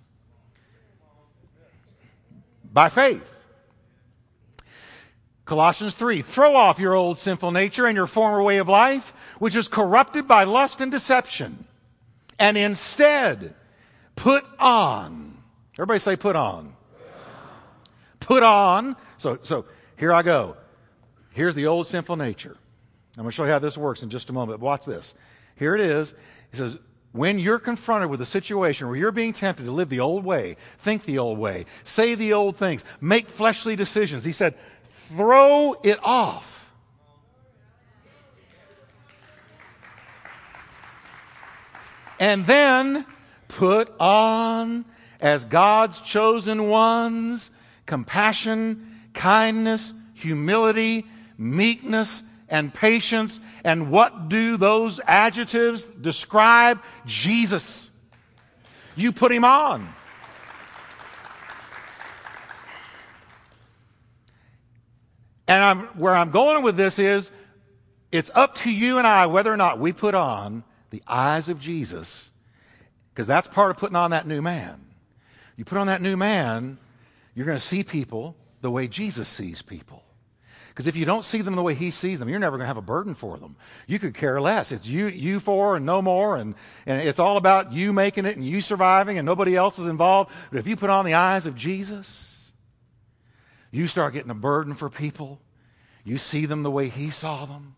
By 2.72 2.88
faith. 2.88 3.32
Colossians 5.44 5.94
3 5.94 6.22
Throw 6.22 6.56
off 6.56 6.78
your 6.78 6.94
old 6.94 7.18
sinful 7.18 7.52
nature 7.52 7.86
and 7.86 7.96
your 7.96 8.06
former 8.06 8.42
way 8.42 8.58
of 8.58 8.68
life, 8.68 9.14
which 9.38 9.54
is 9.54 9.68
corrupted 9.68 10.26
by 10.26 10.44
lust 10.44 10.80
and 10.80 10.90
deception, 10.90 11.66
and 12.38 12.58
instead 12.58 13.54
put 14.16 14.44
on. 14.58 15.36
Everybody 15.74 16.00
say, 16.00 16.16
put 16.16 16.34
on. 16.36 16.74
Put 18.18 18.42
on. 18.42 18.96
So, 19.18 19.38
so 19.42 19.66
here 19.96 20.12
I 20.12 20.22
go. 20.22 20.56
Here's 21.30 21.54
the 21.54 21.66
old 21.66 21.86
sinful 21.86 22.16
nature. 22.16 22.56
I'm 23.16 23.22
going 23.22 23.30
to 23.30 23.34
show 23.34 23.44
you 23.44 23.50
how 23.50 23.58
this 23.58 23.78
works 23.78 24.02
in 24.02 24.10
just 24.10 24.30
a 24.30 24.32
moment. 24.32 24.60
Watch 24.60 24.84
this. 24.84 25.14
Here 25.56 25.74
it 25.74 25.80
is. 25.80 26.12
It 26.52 26.56
says, 26.56 26.78
when 27.12 27.38
you're 27.38 27.58
confronted 27.58 28.10
with 28.10 28.20
a 28.20 28.26
situation 28.26 28.88
where 28.88 28.96
you're 28.96 29.12
being 29.12 29.32
tempted 29.32 29.64
to 29.64 29.70
live 29.70 29.88
the 29.88 30.00
old 30.00 30.24
way, 30.24 30.56
think 30.78 31.04
the 31.04 31.18
old 31.18 31.38
way, 31.38 31.64
say 31.82 32.14
the 32.14 32.34
old 32.34 32.56
things, 32.56 32.84
make 33.00 33.28
fleshly 33.28 33.74
decisions, 33.74 34.24
he 34.24 34.32
said, 34.32 34.54
throw 35.08 35.74
it 35.82 35.98
off. 36.02 36.70
And 42.18 42.46
then 42.46 43.06
put 43.48 43.92
on 43.98 44.84
as 45.20 45.44
God's 45.44 46.00
chosen 46.00 46.68
ones 46.68 47.50
compassion, 47.86 48.86
kindness, 49.14 49.92
humility, 50.14 51.06
meekness, 51.38 52.22
and 52.48 52.72
patience. 52.72 53.40
And 53.64 53.90
what 53.90 54.28
do 54.28 54.56
those 54.56 55.00
adjectives 55.06 55.84
describe? 55.84 56.82
Jesus. 57.06 57.90
You 58.96 59.12
put 59.12 59.30
him 59.30 59.44
on. 59.44 59.88
And 65.48 65.62
I'm, 65.62 65.78
where 65.98 66.14
I'm 66.14 66.30
going 66.30 66.64
with 66.64 66.76
this 66.76 66.98
is 66.98 67.30
it's 68.10 68.30
up 68.34 68.56
to 68.56 68.72
you 68.72 68.98
and 68.98 69.06
I 69.06 69.26
whether 69.26 69.52
or 69.52 69.56
not 69.56 69.78
we 69.78 69.92
put 69.92 70.14
on 70.14 70.64
the 70.90 71.02
eyes 71.06 71.48
of 71.48 71.60
Jesus, 71.60 72.30
because 73.16 73.26
that's 73.26 73.48
part 73.48 73.70
of 73.70 73.78
putting 73.78 73.96
on 73.96 74.10
that 74.10 74.26
new 74.26 74.42
man. 74.42 74.78
You 75.56 75.64
put 75.64 75.78
on 75.78 75.86
that 75.86 76.02
new 76.02 76.18
man, 76.18 76.76
you're 77.34 77.46
going 77.46 77.56
to 77.56 77.64
see 77.64 77.82
people 77.82 78.36
the 78.60 78.70
way 78.70 78.88
Jesus 78.88 79.26
sees 79.26 79.62
people. 79.62 80.02
Because 80.68 80.86
if 80.86 80.96
you 80.96 81.06
don't 81.06 81.24
see 81.24 81.40
them 81.40 81.56
the 81.56 81.62
way 81.62 81.72
he 81.72 81.90
sees 81.90 82.18
them, 82.18 82.28
you're 82.28 82.38
never 82.38 82.58
going 82.58 82.64
to 82.64 82.68
have 82.68 82.76
a 82.76 82.82
burden 82.82 83.14
for 83.14 83.38
them. 83.38 83.56
You 83.86 83.98
could 83.98 84.12
care 84.12 84.38
less. 84.38 84.70
It's 84.70 84.86
you, 84.86 85.06
you 85.06 85.40
for 85.40 85.76
and 85.76 85.86
no 85.86 86.02
more, 86.02 86.36
and, 86.36 86.54
and 86.84 87.08
it's 87.08 87.18
all 87.18 87.38
about 87.38 87.72
you 87.72 87.94
making 87.94 88.26
it 88.26 88.36
and 88.36 88.46
you 88.46 88.60
surviving 88.60 89.16
and 89.16 89.24
nobody 89.24 89.56
else 89.56 89.78
is 89.78 89.86
involved. 89.86 90.30
But 90.50 90.58
if 90.58 90.66
you 90.66 90.76
put 90.76 90.90
on 90.90 91.06
the 91.06 91.14
eyes 91.14 91.46
of 91.46 91.56
Jesus, 91.56 92.52
you 93.70 93.86
start 93.88 94.12
getting 94.12 94.30
a 94.30 94.34
burden 94.34 94.74
for 94.74 94.90
people. 94.90 95.40
You 96.04 96.18
see 96.18 96.44
them 96.44 96.62
the 96.62 96.70
way 96.70 96.90
He 96.90 97.08
saw 97.08 97.46
them. 97.46 97.76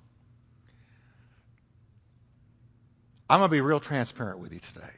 I'm 3.31 3.39
going 3.39 3.51
to 3.51 3.53
be 3.53 3.61
real 3.61 3.79
transparent 3.79 4.41
with 4.41 4.53
you 4.53 4.59
today. 4.59 4.98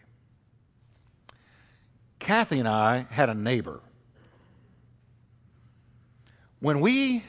Kathy 2.21 2.61
and 2.61 2.69
I 2.69 3.07
had 3.11 3.29
a 3.29 3.35
neighbor. 3.35 3.81
When 6.61 6.81
we 6.81 7.25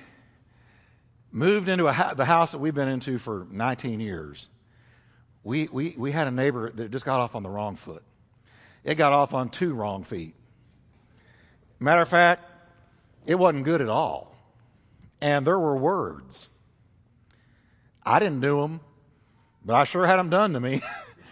moved 1.31 1.69
into 1.69 1.87
ha- 1.87 2.13
the 2.13 2.25
house 2.25 2.51
that 2.51 2.59
we've 2.59 2.75
been 2.75 2.89
into 2.89 3.17
for 3.17 3.47
19 3.49 3.99
years, 3.99 4.47
we, 5.43 5.67
we, 5.71 5.95
we 5.97 6.11
had 6.11 6.27
a 6.27 6.31
neighbor 6.31 6.69
that 6.69 6.91
just 6.91 7.05
got 7.05 7.19
off 7.19 7.33
on 7.33 7.41
the 7.41 7.49
wrong 7.49 7.75
foot. 7.75 8.03
It 8.83 8.95
got 8.95 9.13
off 9.13 9.33
on 9.33 9.49
two 9.49 9.73
wrong 9.73 10.03
feet. 10.03 10.35
Matter 11.79 12.01
of 12.01 12.09
fact, 12.09 12.43
it 13.25 13.35
wasn't 13.35 13.63
good 13.63 13.81
at 13.81 13.89
all. 13.89 14.35
And 15.21 15.47
there 15.47 15.57
were 15.57 15.77
words. 15.77 16.49
I 18.03 18.19
didn't 18.19 18.41
do 18.41 18.61
them, 18.61 18.81
but 19.63 19.75
I 19.75 19.83
sure 19.85 20.05
had 20.05 20.17
them 20.17 20.29
done 20.29 20.53
to 20.53 20.59
me. 20.59 20.81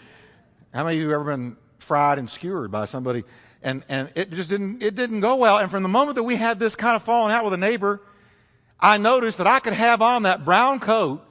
How 0.73 0.83
many 0.83 0.97
of 0.97 1.01
you 1.01 1.09
have 1.09 1.21
ever 1.21 1.31
been 1.31 1.57
fried 1.79 2.19
and 2.19 2.29
skewered 2.29 2.71
by 2.71 2.85
somebody? 2.85 3.23
And, 3.61 3.83
and 3.89 4.09
it 4.15 4.31
just 4.31 4.49
didn't, 4.49 4.81
it 4.81 4.95
didn't 4.95 5.19
go 5.19 5.35
well. 5.35 5.57
And 5.57 5.69
from 5.69 5.83
the 5.83 5.89
moment 5.89 6.15
that 6.15 6.23
we 6.23 6.35
had 6.35 6.59
this 6.59 6.75
kind 6.75 6.95
of 6.95 7.03
falling 7.03 7.33
out 7.33 7.43
with 7.43 7.53
a 7.53 7.57
neighbor, 7.57 8.01
I 8.79 8.97
noticed 8.97 9.39
that 9.39 9.47
I 9.47 9.59
could 9.59 9.73
have 9.73 10.01
on 10.01 10.23
that 10.23 10.45
brown 10.45 10.79
coat 10.79 11.21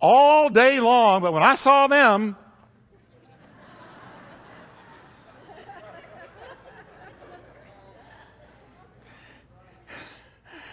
all 0.00 0.48
day 0.48 0.80
long, 0.80 1.22
but 1.22 1.32
when 1.32 1.44
I 1.44 1.54
saw 1.54 1.86
them, 1.86 2.36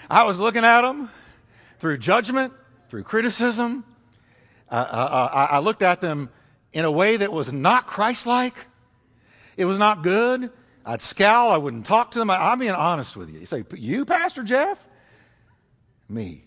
I 0.09 0.23
was 0.23 0.39
looking 0.39 0.63
at 0.63 0.81
them 0.81 1.11
through 1.77 1.99
judgment, 1.99 2.51
through 2.89 3.03
criticism. 3.03 3.85
Uh, 4.71 4.73
uh, 4.73 5.29
uh 5.33 5.47
I 5.51 5.59
looked 5.59 5.83
at 5.83 6.01
them 6.01 6.31
in 6.73 6.85
a 6.85 6.91
way 6.91 7.17
that 7.17 7.31
was 7.31 7.53
not 7.53 7.85
Christ 7.85 8.25
like. 8.25 8.55
It 9.55 9.65
was 9.65 9.77
not 9.77 10.01
good. 10.01 10.51
I'd 10.89 11.03
scowl. 11.03 11.51
I 11.51 11.57
wouldn't 11.57 11.85
talk 11.85 12.11
to 12.11 12.19
them. 12.19 12.31
I, 12.31 12.51
am 12.51 12.57
being 12.57 12.71
honest 12.71 13.15
with 13.15 13.31
you. 13.31 13.39
You 13.39 13.45
say, 13.45 13.63
You, 13.75 14.05
Pastor 14.05 14.41
Jeff? 14.41 14.83
Me. 16.09 16.45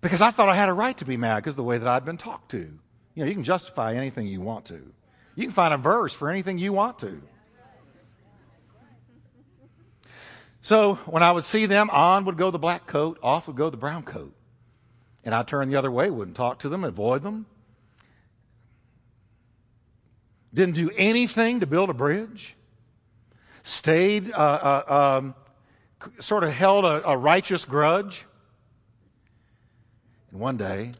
Because 0.00 0.20
I 0.20 0.32
thought 0.32 0.48
I 0.48 0.56
had 0.56 0.68
a 0.68 0.72
right 0.72 0.98
to 0.98 1.04
be 1.04 1.16
mad 1.16 1.36
because 1.36 1.52
of 1.52 1.58
the 1.58 1.62
way 1.62 1.78
that 1.78 1.86
I'd 1.86 2.04
been 2.04 2.16
talked 2.16 2.50
to. 2.50 2.58
You 2.58 2.70
know, 3.14 3.26
you 3.26 3.34
can 3.34 3.44
justify 3.44 3.94
anything 3.94 4.26
you 4.26 4.40
want 4.40 4.64
to, 4.66 4.82
you 5.36 5.44
can 5.44 5.52
find 5.52 5.72
a 5.72 5.76
verse 5.76 6.12
for 6.12 6.28
anything 6.28 6.58
you 6.58 6.72
want 6.72 6.98
to. 7.00 7.22
So 10.62 10.96
when 11.06 11.22
I 11.22 11.30
would 11.30 11.44
see 11.44 11.66
them, 11.66 11.90
on 11.90 12.24
would 12.24 12.36
go 12.36 12.50
the 12.50 12.58
black 12.58 12.88
coat, 12.88 13.20
off 13.22 13.46
would 13.46 13.56
go 13.56 13.70
the 13.70 13.76
brown 13.76 14.02
coat. 14.02 14.34
And 15.24 15.32
I'd 15.32 15.46
turn 15.46 15.68
the 15.68 15.76
other 15.76 15.92
way, 15.92 16.10
wouldn't 16.10 16.36
talk 16.36 16.58
to 16.60 16.68
them, 16.68 16.82
avoid 16.82 17.22
them. 17.22 17.46
didn't 20.52 20.74
do 20.74 20.90
anything 20.96 21.60
to 21.60 21.66
build 21.66 21.88
a 21.88 21.94
bridge, 21.94 22.56
stayed, 23.70 24.32
uh, 24.32 24.36
uh, 24.86 25.18
um, 25.20 25.34
sort 26.18 26.44
of 26.44 26.52
held 26.52 26.84
a, 26.84 27.08
a 27.08 27.16
righteous 27.16 27.64
grudge. 27.64 28.26
And 30.30 30.40
one 30.40 30.56
day, 30.56 30.92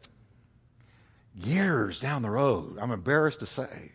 years 1.35 1.99
down 1.99 2.21
the 2.21 2.29
road, 2.29 2.77
I'm 2.79 2.91
embarrassed 2.91 3.39
to 3.39 3.45
say, 3.45 3.91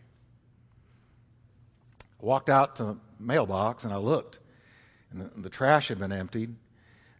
I 1.99 2.25
walked 2.25 2.49
out 2.49 2.77
to 2.77 2.83
the 2.83 2.97
mailbox 3.19 3.83
and 3.83 3.93
I 3.93 3.97
looked, 3.97 4.39
and 5.11 5.21
the, 5.21 5.41
the 5.41 5.49
trash 5.49 5.89
had 5.89 5.99
been 5.99 6.11
emptied. 6.11 6.55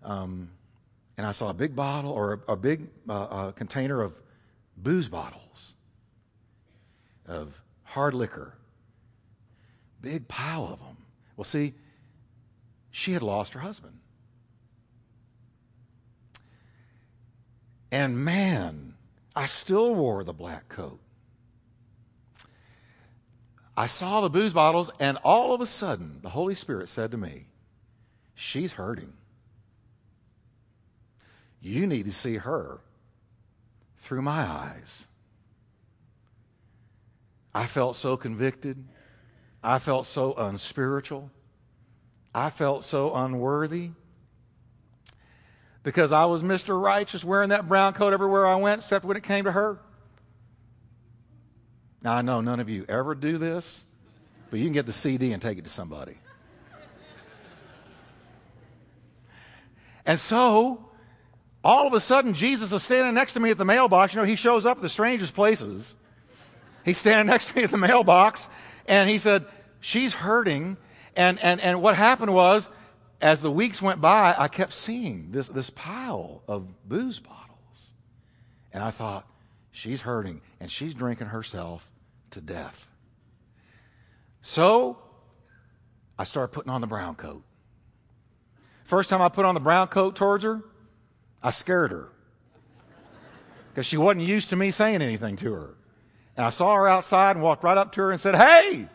Um, 0.03 0.49
and 1.17 1.25
I 1.25 1.31
saw 1.31 1.49
a 1.49 1.53
big 1.53 1.75
bottle 1.75 2.11
or 2.11 2.33
a, 2.47 2.53
a 2.53 2.55
big 2.55 2.87
uh, 3.09 3.13
uh, 3.13 3.51
container 3.51 4.01
of 4.01 4.13
booze 4.77 5.09
bottles, 5.09 5.73
of 7.27 7.59
hard 7.83 8.13
liquor. 8.13 8.53
Big 9.99 10.27
pile 10.27 10.65
of 10.65 10.79
them. 10.79 10.96
Well, 11.37 11.45
see, 11.45 11.75
she 12.91 13.13
had 13.13 13.21
lost 13.21 13.53
her 13.53 13.59
husband. 13.61 13.99
And 17.91 18.25
man, 18.25 18.95
I 19.35 19.45
still 19.45 19.95
wore 19.95 20.23
the 20.23 20.33
black 20.33 20.67
coat. 20.67 20.99
I 23.77 23.85
saw 23.85 24.21
the 24.21 24.29
booze 24.29 24.53
bottles, 24.53 24.89
and 24.99 25.19
all 25.23 25.53
of 25.53 25.61
a 25.61 25.67
sudden, 25.67 26.19
the 26.23 26.29
Holy 26.29 26.55
Spirit 26.55 26.89
said 26.89 27.11
to 27.11 27.17
me, 27.17 27.45
She's 28.33 28.73
hurting. 28.73 29.13
You 31.61 31.85
need 31.85 32.05
to 32.05 32.11
see 32.11 32.37
her 32.37 32.79
through 33.97 34.23
my 34.23 34.41
eyes. 34.41 35.07
I 37.53 37.65
felt 37.65 37.95
so 37.95 38.17
convicted. 38.17 38.83
I 39.67 39.79
felt 39.79 40.05
so 40.05 40.33
unspiritual. 40.33 41.29
I 42.33 42.51
felt 42.51 42.85
so 42.85 43.13
unworthy 43.13 43.89
because 45.83 46.13
I 46.13 46.23
was 46.23 46.41
Mr. 46.41 46.81
Righteous 46.81 47.21
wearing 47.21 47.49
that 47.49 47.67
brown 47.67 47.93
coat 47.93 48.13
everywhere 48.13 48.47
I 48.47 48.55
went, 48.55 48.79
except 48.79 49.03
when 49.03 49.17
it 49.17 49.23
came 49.23 49.43
to 49.43 49.51
her. 49.51 49.77
Now, 52.01 52.13
I 52.13 52.21
know 52.21 52.39
none 52.39 52.61
of 52.61 52.69
you 52.69 52.85
ever 52.87 53.13
do 53.13 53.37
this, 53.37 53.83
but 54.49 54.59
you 54.59 54.65
can 54.65 54.71
get 54.71 54.85
the 54.85 54.93
CD 54.93 55.33
and 55.33 55.41
take 55.41 55.57
it 55.57 55.65
to 55.65 55.69
somebody. 55.69 56.15
And 60.05 60.17
so, 60.17 60.85
all 61.61 61.87
of 61.87 61.91
a 61.91 61.99
sudden, 61.99 62.33
Jesus 62.33 62.71
is 62.71 62.83
standing 62.83 63.13
next 63.13 63.33
to 63.33 63.41
me 63.41 63.49
at 63.49 63.57
the 63.57 63.65
mailbox. 63.65 64.13
You 64.13 64.21
know, 64.21 64.25
he 64.25 64.37
shows 64.37 64.65
up 64.65 64.77
at 64.77 64.81
the 64.81 64.87
strangest 64.87 65.33
places. 65.33 65.93
He's 66.85 66.97
standing 66.97 67.27
next 67.27 67.49
to 67.49 67.57
me 67.57 67.63
at 67.63 67.71
the 67.71 67.75
mailbox, 67.75 68.47
and 68.87 69.09
he 69.09 69.17
said, 69.17 69.45
She's 69.79 70.13
hurting. 70.13 70.77
And, 71.15 71.39
and, 71.39 71.59
and 71.61 71.81
what 71.81 71.95
happened 71.95 72.33
was, 72.33 72.69
as 73.21 73.41
the 73.41 73.51
weeks 73.51 73.81
went 73.81 74.01
by, 74.01 74.35
I 74.37 74.47
kept 74.47 74.73
seeing 74.73 75.31
this, 75.31 75.47
this 75.47 75.69
pile 75.69 76.43
of 76.47 76.67
booze 76.87 77.19
bottles. 77.19 77.91
And 78.71 78.83
I 78.83 78.91
thought, 78.91 79.27
she's 79.71 80.01
hurting 80.01 80.41
and 80.59 80.71
she's 80.71 80.93
drinking 80.93 81.27
herself 81.27 81.89
to 82.31 82.41
death. 82.41 82.87
So 84.41 84.97
I 86.17 86.23
started 86.23 86.53
putting 86.53 86.71
on 86.71 86.81
the 86.81 86.87
brown 86.87 87.15
coat. 87.15 87.43
First 88.83 89.09
time 89.09 89.21
I 89.21 89.29
put 89.29 89.45
on 89.45 89.53
the 89.53 89.59
brown 89.59 89.87
coat 89.87 90.15
towards 90.15 90.43
her, 90.43 90.61
I 91.43 91.51
scared 91.51 91.91
her 91.91 92.09
because 93.69 93.85
she 93.85 93.97
wasn't 93.97 94.25
used 94.25 94.49
to 94.49 94.55
me 94.55 94.71
saying 94.71 95.01
anything 95.01 95.35
to 95.35 95.53
her. 95.53 95.75
And 96.35 96.45
I 96.45 96.49
saw 96.49 96.73
her 96.75 96.87
outside 96.87 97.35
and 97.35 97.43
walked 97.43 97.63
right 97.63 97.77
up 97.77 97.91
to 97.93 98.01
her 98.01 98.11
and 98.11 98.19
said, 98.19 98.35
Hey! 98.35 98.87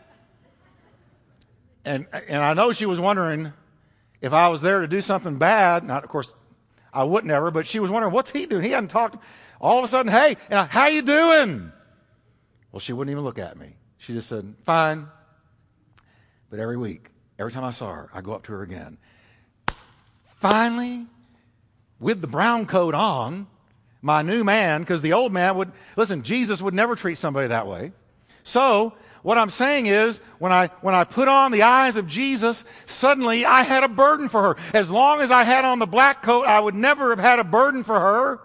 And, 1.85 2.07
and 2.27 2.41
I 2.41 2.53
know 2.53 2.71
she 2.71 2.85
was 2.85 2.99
wondering, 2.99 3.53
if 4.21 4.33
I 4.33 4.47
was 4.47 4.61
there 4.61 4.81
to 4.81 4.87
do 4.87 5.01
something 5.01 5.37
bad, 5.37 5.83
not 5.83 6.03
of 6.03 6.09
course 6.09 6.33
I 6.93 7.03
wouldn't 7.03 7.31
ever, 7.31 7.51
but 7.51 7.67
she 7.67 7.79
was 7.79 7.89
wondering, 7.89 8.13
what's 8.13 8.31
he 8.31 8.45
doing? 8.45 8.63
He 8.63 8.71
hadn't 8.71 8.89
talked. 8.89 9.21
All 9.59 9.79
of 9.79 9.83
a 9.83 9.87
sudden, 9.87 10.11
hey, 10.11 10.37
I, 10.49 10.65
how 10.65 10.87
you 10.87 11.01
doing? 11.01 11.71
Well, 12.71 12.79
she 12.79 12.93
wouldn't 12.93 13.11
even 13.11 13.23
look 13.23 13.39
at 13.39 13.57
me. 13.57 13.75
She 13.97 14.13
just 14.13 14.29
said, 14.29 14.55
fine. 14.63 15.07
But 16.49 16.59
every 16.59 16.77
week, 16.77 17.09
every 17.39 17.51
time 17.51 17.63
I 17.63 17.71
saw 17.71 17.91
her, 17.93 18.09
I 18.13 18.21
go 18.21 18.33
up 18.33 18.43
to 18.43 18.51
her 18.53 18.61
again. 18.61 18.97
Finally, 20.25 21.07
with 21.99 22.21
the 22.21 22.27
brown 22.27 22.65
coat 22.65 22.93
on, 22.93 23.47
my 24.01 24.21
new 24.21 24.43
man, 24.43 24.81
because 24.81 25.01
the 25.01 25.13
old 25.13 25.31
man 25.31 25.55
would, 25.55 25.71
listen, 25.95 26.23
Jesus 26.23 26.61
would 26.61 26.73
never 26.73 26.95
treat 26.95 27.17
somebody 27.17 27.47
that 27.47 27.67
way. 27.67 27.93
So 28.43 28.93
what 29.23 29.37
I'm 29.37 29.49
saying 29.49 29.87
is, 29.87 30.19
when 30.37 30.51
I, 30.51 30.67
when 30.81 30.93
I 30.93 31.05
put 31.05 31.29
on 31.29 31.51
the 31.51 31.63
eyes 31.63 31.95
of 31.95 32.07
Jesus, 32.07 32.65
suddenly 32.85 33.45
I 33.45 33.63
had 33.63 33.83
a 33.83 33.87
burden 33.87 34.27
for 34.27 34.43
her. 34.43 34.57
As 34.73 34.89
long 34.89 35.21
as 35.21 35.31
I 35.31 35.45
had 35.45 35.63
on 35.63 35.79
the 35.79 35.85
black 35.85 36.21
coat, 36.21 36.45
I 36.45 36.59
would 36.59 36.75
never 36.75 37.09
have 37.09 37.19
had 37.19 37.39
a 37.39 37.43
burden 37.45 37.85
for 37.85 37.97
her 37.97 38.41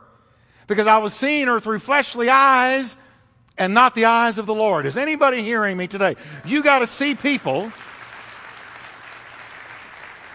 because 0.68 0.86
I 0.86 0.98
was 0.98 1.12
seeing 1.12 1.48
her 1.48 1.58
through 1.58 1.80
fleshly 1.80 2.30
eyes 2.30 2.96
and 3.58 3.74
not 3.74 3.96
the 3.96 4.04
eyes 4.04 4.38
of 4.38 4.46
the 4.46 4.54
Lord. 4.54 4.86
Is 4.86 4.96
anybody 4.96 5.42
hearing 5.42 5.76
me 5.76 5.88
today? 5.88 6.14
You 6.46 6.62
got 6.62 6.78
to 6.78 6.86
see 6.86 7.16
people. 7.16 7.72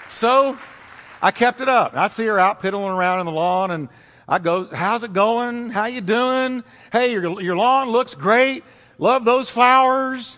So 0.09 0.57
I 1.21 1.31
kept 1.31 1.61
it 1.61 1.69
up. 1.69 1.95
I'd 1.95 2.11
see 2.11 2.25
her 2.25 2.37
out 2.37 2.61
piddling 2.61 2.91
around 2.91 3.21
in 3.21 3.25
the 3.25 3.31
lawn 3.31 3.71
and 3.71 3.87
I 4.27 4.39
go, 4.39 4.65
how's 4.65 5.03
it 5.03 5.13
going? 5.13 5.69
How 5.69 5.85
you 5.85 6.01
doing? 6.01 6.65
Hey, 6.91 7.13
your, 7.13 7.41
your 7.41 7.55
lawn 7.55 7.89
looks 7.89 8.13
great. 8.13 8.65
Love 9.03 9.25
those 9.25 9.49
flowers. 9.49 10.37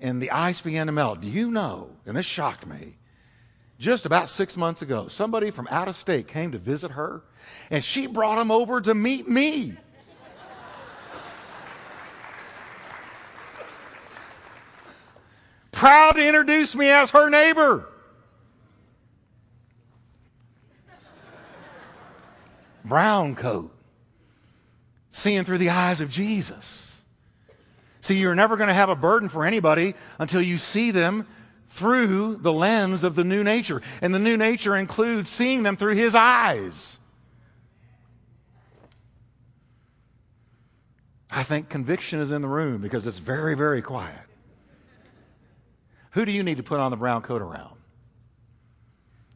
And 0.00 0.22
the 0.22 0.30
ice 0.30 0.60
began 0.60 0.86
to 0.86 0.92
melt. 0.92 1.20
Do 1.20 1.26
you 1.26 1.50
know? 1.50 1.90
And 2.06 2.16
this 2.16 2.24
shocked 2.24 2.68
me. 2.68 2.94
Just 3.80 4.06
about 4.06 4.28
six 4.28 4.56
months 4.56 4.80
ago, 4.80 5.08
somebody 5.08 5.50
from 5.50 5.66
out 5.72 5.88
of 5.88 5.96
state 5.96 6.28
came 6.28 6.52
to 6.52 6.58
visit 6.58 6.92
her, 6.92 7.24
and 7.70 7.82
she 7.82 8.06
brought 8.06 8.40
him 8.40 8.52
over 8.52 8.80
to 8.80 8.94
meet 8.94 9.28
me. 9.28 9.76
Proud 15.72 16.12
to 16.12 16.24
introduce 16.24 16.76
me 16.76 16.88
as 16.90 17.10
her 17.10 17.28
neighbor. 17.28 17.88
Brown 22.84 23.34
coat, 23.34 23.74
seeing 25.10 25.42
through 25.42 25.58
the 25.58 25.70
eyes 25.70 26.00
of 26.00 26.08
Jesus. 26.08 26.93
See, 28.04 28.18
you're 28.18 28.34
never 28.34 28.58
going 28.58 28.68
to 28.68 28.74
have 28.74 28.90
a 28.90 28.94
burden 28.94 29.30
for 29.30 29.46
anybody 29.46 29.94
until 30.18 30.42
you 30.42 30.58
see 30.58 30.90
them 30.90 31.26
through 31.68 32.36
the 32.36 32.52
lens 32.52 33.02
of 33.02 33.14
the 33.14 33.24
new 33.24 33.42
nature. 33.42 33.80
And 34.02 34.14
the 34.14 34.18
new 34.18 34.36
nature 34.36 34.76
includes 34.76 35.30
seeing 35.30 35.62
them 35.62 35.78
through 35.78 35.94
his 35.94 36.14
eyes. 36.14 36.98
I 41.30 41.44
think 41.44 41.70
conviction 41.70 42.20
is 42.20 42.30
in 42.30 42.42
the 42.42 42.48
room 42.48 42.82
because 42.82 43.06
it's 43.06 43.16
very, 43.16 43.56
very 43.56 43.80
quiet. 43.80 44.20
Who 46.10 46.26
do 46.26 46.30
you 46.30 46.42
need 46.42 46.58
to 46.58 46.62
put 46.62 46.80
on 46.80 46.90
the 46.90 46.98
brown 46.98 47.22
coat 47.22 47.40
around? 47.40 47.74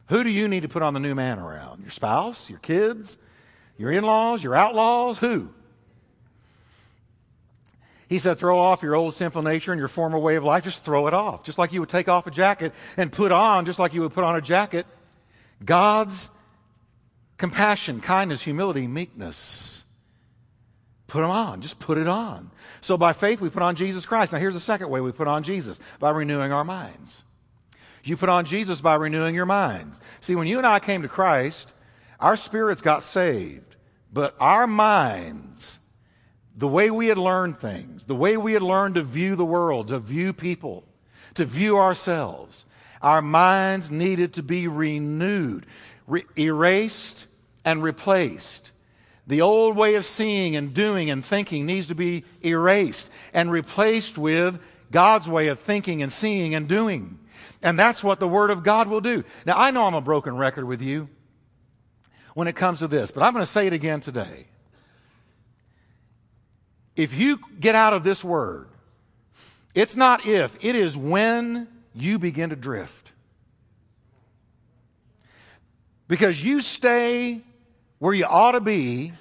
Who 0.09 0.23
do 0.23 0.29
you 0.29 0.47
need 0.47 0.61
to 0.61 0.69
put 0.69 0.83
on 0.83 0.93
the 0.93 0.99
new 0.99 1.15
man 1.15 1.39
around? 1.39 1.81
Your 1.81 1.89
spouse? 1.89 2.51
Your 2.51 2.59
kids? 2.59 3.17
Your 3.79 3.89
in 3.91 4.03
laws? 4.03 4.43
Your 4.43 4.53
outlaws? 4.53 5.17
Who? 5.17 5.49
He 8.09 8.17
said, 8.17 8.39
throw 8.39 8.57
off 8.57 8.81
your 8.81 8.95
old 8.95 9.13
sinful 9.13 9.43
nature 9.43 9.71
and 9.71 9.77
your 9.77 9.87
former 9.87 10.17
way 10.17 10.35
of 10.35 10.43
life. 10.43 10.63
Just 10.63 10.83
throw 10.83 11.07
it 11.07 11.13
off. 11.13 11.43
Just 11.43 11.59
like 11.59 11.71
you 11.71 11.79
would 11.79 11.89
take 11.89 12.09
off 12.09 12.25
a 12.25 12.31
jacket 12.31 12.73
and 12.97 13.11
put 13.11 13.31
on, 13.31 13.65
just 13.65 13.77
like 13.77 13.93
you 13.93 14.01
would 14.01 14.13
put 14.13 14.23
on 14.23 14.35
a 14.35 14.41
jacket, 14.41 14.87
God's 15.63 16.29
compassion, 17.37 18.01
kindness, 18.01 18.41
humility, 18.41 18.87
meekness. 18.87 19.83
Put 21.05 21.21
them 21.21 21.29
on. 21.29 21.61
Just 21.61 21.79
put 21.79 21.99
it 21.99 22.07
on. 22.07 22.49
So 22.81 22.97
by 22.97 23.13
faith, 23.13 23.41
we 23.41 23.49
put 23.49 23.61
on 23.61 23.75
Jesus 23.75 24.07
Christ. 24.07 24.31
Now, 24.31 24.39
here's 24.39 24.55
the 24.55 24.59
second 24.59 24.89
way 24.89 25.01
we 25.01 25.11
put 25.11 25.27
on 25.27 25.43
Jesus 25.43 25.79
by 25.99 26.09
renewing 26.09 26.51
our 26.51 26.63
minds. 26.63 27.23
You 28.03 28.17
put 28.17 28.29
on 28.29 28.45
Jesus 28.45 28.81
by 28.81 28.95
renewing 28.95 29.35
your 29.35 29.45
minds. 29.45 30.01
See, 30.19 30.35
when 30.35 30.47
you 30.47 30.57
and 30.57 30.65
I 30.65 30.79
came 30.79 31.03
to 31.03 31.07
Christ, 31.07 31.73
our 32.19 32.35
spirits 32.35 32.81
got 32.81 33.03
saved, 33.03 33.75
but 34.11 34.35
our 34.39 34.65
minds 34.65 35.78
the 36.59 36.67
way 36.67 36.91
we 36.91 37.07
had 37.07 37.17
learned 37.17 37.57
things, 37.57 38.03
the 38.03 38.15
way 38.15 38.35
we 38.35 38.51
had 38.51 38.61
learned 38.61 38.95
to 38.95 39.01
view 39.01 39.37
the 39.37 39.45
world, 39.45 39.87
to 39.87 39.97
view 39.97 40.33
people, 40.33 40.83
to 41.35 41.45
view 41.45 41.77
ourselves, 41.77 42.65
our 43.01 43.21
minds 43.21 43.89
needed 43.89 44.33
to 44.33 44.43
be 44.43 44.67
renewed, 44.67 45.65
re- 46.05 46.25
erased, 46.37 47.27
and 47.63 47.81
replaced. 47.81 48.73
The 49.25 49.39
old 49.39 49.77
way 49.77 49.95
of 49.95 50.05
seeing 50.05 50.57
and 50.57 50.73
doing 50.73 51.09
and 51.09 51.23
thinking 51.23 51.65
needs 51.65 51.87
to 51.87 51.95
be 51.95 52.25
erased 52.43 53.09
and 53.33 53.49
replaced 53.49 54.17
with 54.17 54.59
God's 54.91 55.29
way 55.29 55.47
of 55.47 55.59
thinking 55.59 56.03
and 56.03 56.11
seeing 56.11 56.55
and 56.55 56.67
doing. 56.67 57.19
And 57.61 57.79
that's 57.79 58.03
what 58.03 58.19
the 58.19 58.27
Word 58.27 58.49
of 58.49 58.63
God 58.63 58.89
will 58.89 58.99
do. 58.99 59.23
Now, 59.45 59.53
I 59.55 59.71
know 59.71 59.85
I'm 59.85 59.93
a 59.93 60.01
broken 60.01 60.35
record 60.35 60.65
with 60.65 60.81
you 60.81 61.07
when 62.33 62.49
it 62.49 62.57
comes 62.57 62.79
to 62.79 62.89
this, 62.89 63.11
but 63.11 63.23
I'm 63.23 63.31
going 63.31 63.43
to 63.43 63.51
say 63.51 63.65
it 63.65 63.73
again 63.73 64.01
today. 64.01 64.48
If 66.99 67.17
you 67.17 67.39
get 67.57 67.75
out 67.75 67.93
of 67.93 68.03
this 68.03 68.25
word 68.25 68.67
It's 69.73 69.95
not 69.95 70.25
if, 70.25 70.57
it 70.59 70.75
is 70.75 70.97
when 70.97 71.69
you 71.93 72.19
begin 72.19 72.49
to 72.49 72.57
drift. 72.57 73.13
Because 76.09 76.43
you 76.43 76.59
stay 76.59 77.39
where 77.99 78.13
you 78.13 78.25
ought 78.25 78.51
to 78.51 78.59
be 78.59 79.13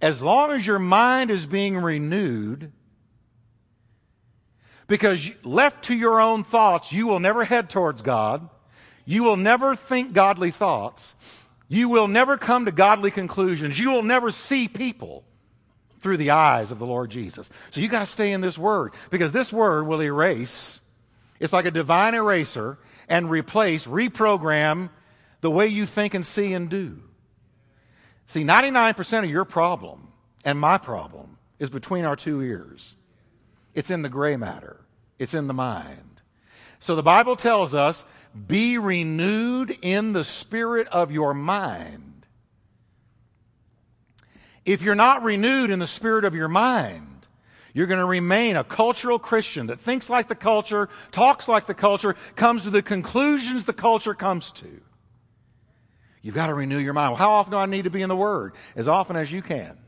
as 0.00 0.22
long 0.22 0.52
as 0.52 0.66
your 0.66 0.78
mind 0.78 1.30
is 1.30 1.44
being 1.44 1.76
renewed. 1.76 2.72
Because 4.86 5.30
left 5.42 5.84
to 5.86 5.94
your 5.94 6.22
own 6.22 6.44
thoughts, 6.44 6.92
you 6.92 7.06
will 7.08 7.20
never 7.20 7.44
head 7.44 7.68
towards 7.68 8.00
God. 8.00 8.48
You 9.04 9.24
will 9.24 9.36
never 9.36 9.76
think 9.76 10.14
godly 10.14 10.50
thoughts. 10.50 11.14
You 11.68 11.90
will 11.90 12.08
never 12.08 12.38
come 12.38 12.64
to 12.64 12.72
godly 12.72 13.10
conclusions. 13.10 13.78
You 13.78 13.90
will 13.90 14.04
never 14.04 14.30
see 14.30 14.66
people 14.66 15.24
through 16.00 16.16
the 16.16 16.30
eyes 16.30 16.70
of 16.70 16.78
the 16.78 16.86
Lord 16.86 17.10
Jesus. 17.10 17.48
So 17.70 17.80
you 17.80 17.88
got 17.88 18.00
to 18.00 18.06
stay 18.06 18.32
in 18.32 18.40
this 18.40 18.58
word 18.58 18.92
because 19.10 19.32
this 19.32 19.52
word 19.52 19.86
will 19.86 20.02
erase. 20.02 20.80
It's 21.40 21.52
like 21.52 21.66
a 21.66 21.70
divine 21.70 22.14
eraser 22.14 22.78
and 23.08 23.30
replace, 23.30 23.86
reprogram 23.86 24.90
the 25.40 25.50
way 25.50 25.66
you 25.66 25.86
think 25.86 26.14
and 26.14 26.24
see 26.24 26.52
and 26.52 26.68
do. 26.68 27.02
See, 28.26 28.44
99% 28.44 29.24
of 29.24 29.30
your 29.30 29.44
problem 29.44 30.08
and 30.44 30.58
my 30.58 30.78
problem 30.78 31.38
is 31.58 31.70
between 31.70 32.04
our 32.04 32.16
two 32.16 32.42
ears. 32.42 32.96
It's 33.74 33.90
in 33.90 34.02
the 34.02 34.08
gray 34.08 34.36
matter. 34.36 34.80
It's 35.18 35.34
in 35.34 35.46
the 35.46 35.54
mind. 35.54 36.22
So 36.80 36.94
the 36.94 37.02
Bible 37.02 37.36
tells 37.36 37.74
us, 37.74 38.04
be 38.46 38.78
renewed 38.78 39.76
in 39.82 40.12
the 40.12 40.24
spirit 40.24 40.86
of 40.88 41.10
your 41.10 41.34
mind. 41.34 42.07
If 44.68 44.82
you're 44.82 44.94
not 44.94 45.22
renewed 45.22 45.70
in 45.70 45.78
the 45.78 45.86
spirit 45.86 46.26
of 46.26 46.34
your 46.34 46.48
mind, 46.48 47.26
you're 47.72 47.86
going 47.86 48.00
to 48.00 48.04
remain 48.04 48.54
a 48.54 48.62
cultural 48.62 49.18
Christian 49.18 49.68
that 49.68 49.80
thinks 49.80 50.10
like 50.10 50.28
the 50.28 50.34
culture, 50.34 50.90
talks 51.10 51.48
like 51.48 51.64
the 51.64 51.72
culture, 51.72 52.16
comes 52.36 52.64
to 52.64 52.70
the 52.70 52.82
conclusions 52.82 53.64
the 53.64 53.72
culture 53.72 54.12
comes 54.12 54.52
to. 54.52 54.68
You've 56.20 56.34
got 56.34 56.48
to 56.48 56.54
renew 56.54 56.76
your 56.76 56.92
mind. 56.92 57.12
Well, 57.12 57.18
how 57.18 57.30
often 57.30 57.52
do 57.52 57.56
I 57.56 57.64
need 57.64 57.84
to 57.84 57.90
be 57.90 58.02
in 58.02 58.10
the 58.10 58.16
Word? 58.16 58.52
As 58.76 58.88
often 58.88 59.16
as 59.16 59.32
you 59.32 59.40
can. 59.40 59.78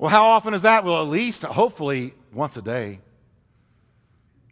Well, 0.00 0.10
how 0.10 0.24
often 0.24 0.52
is 0.52 0.62
that? 0.62 0.82
Well, 0.82 1.00
at 1.00 1.08
least, 1.08 1.44
hopefully, 1.44 2.12
once 2.32 2.56
a 2.56 2.62
day. 2.62 2.98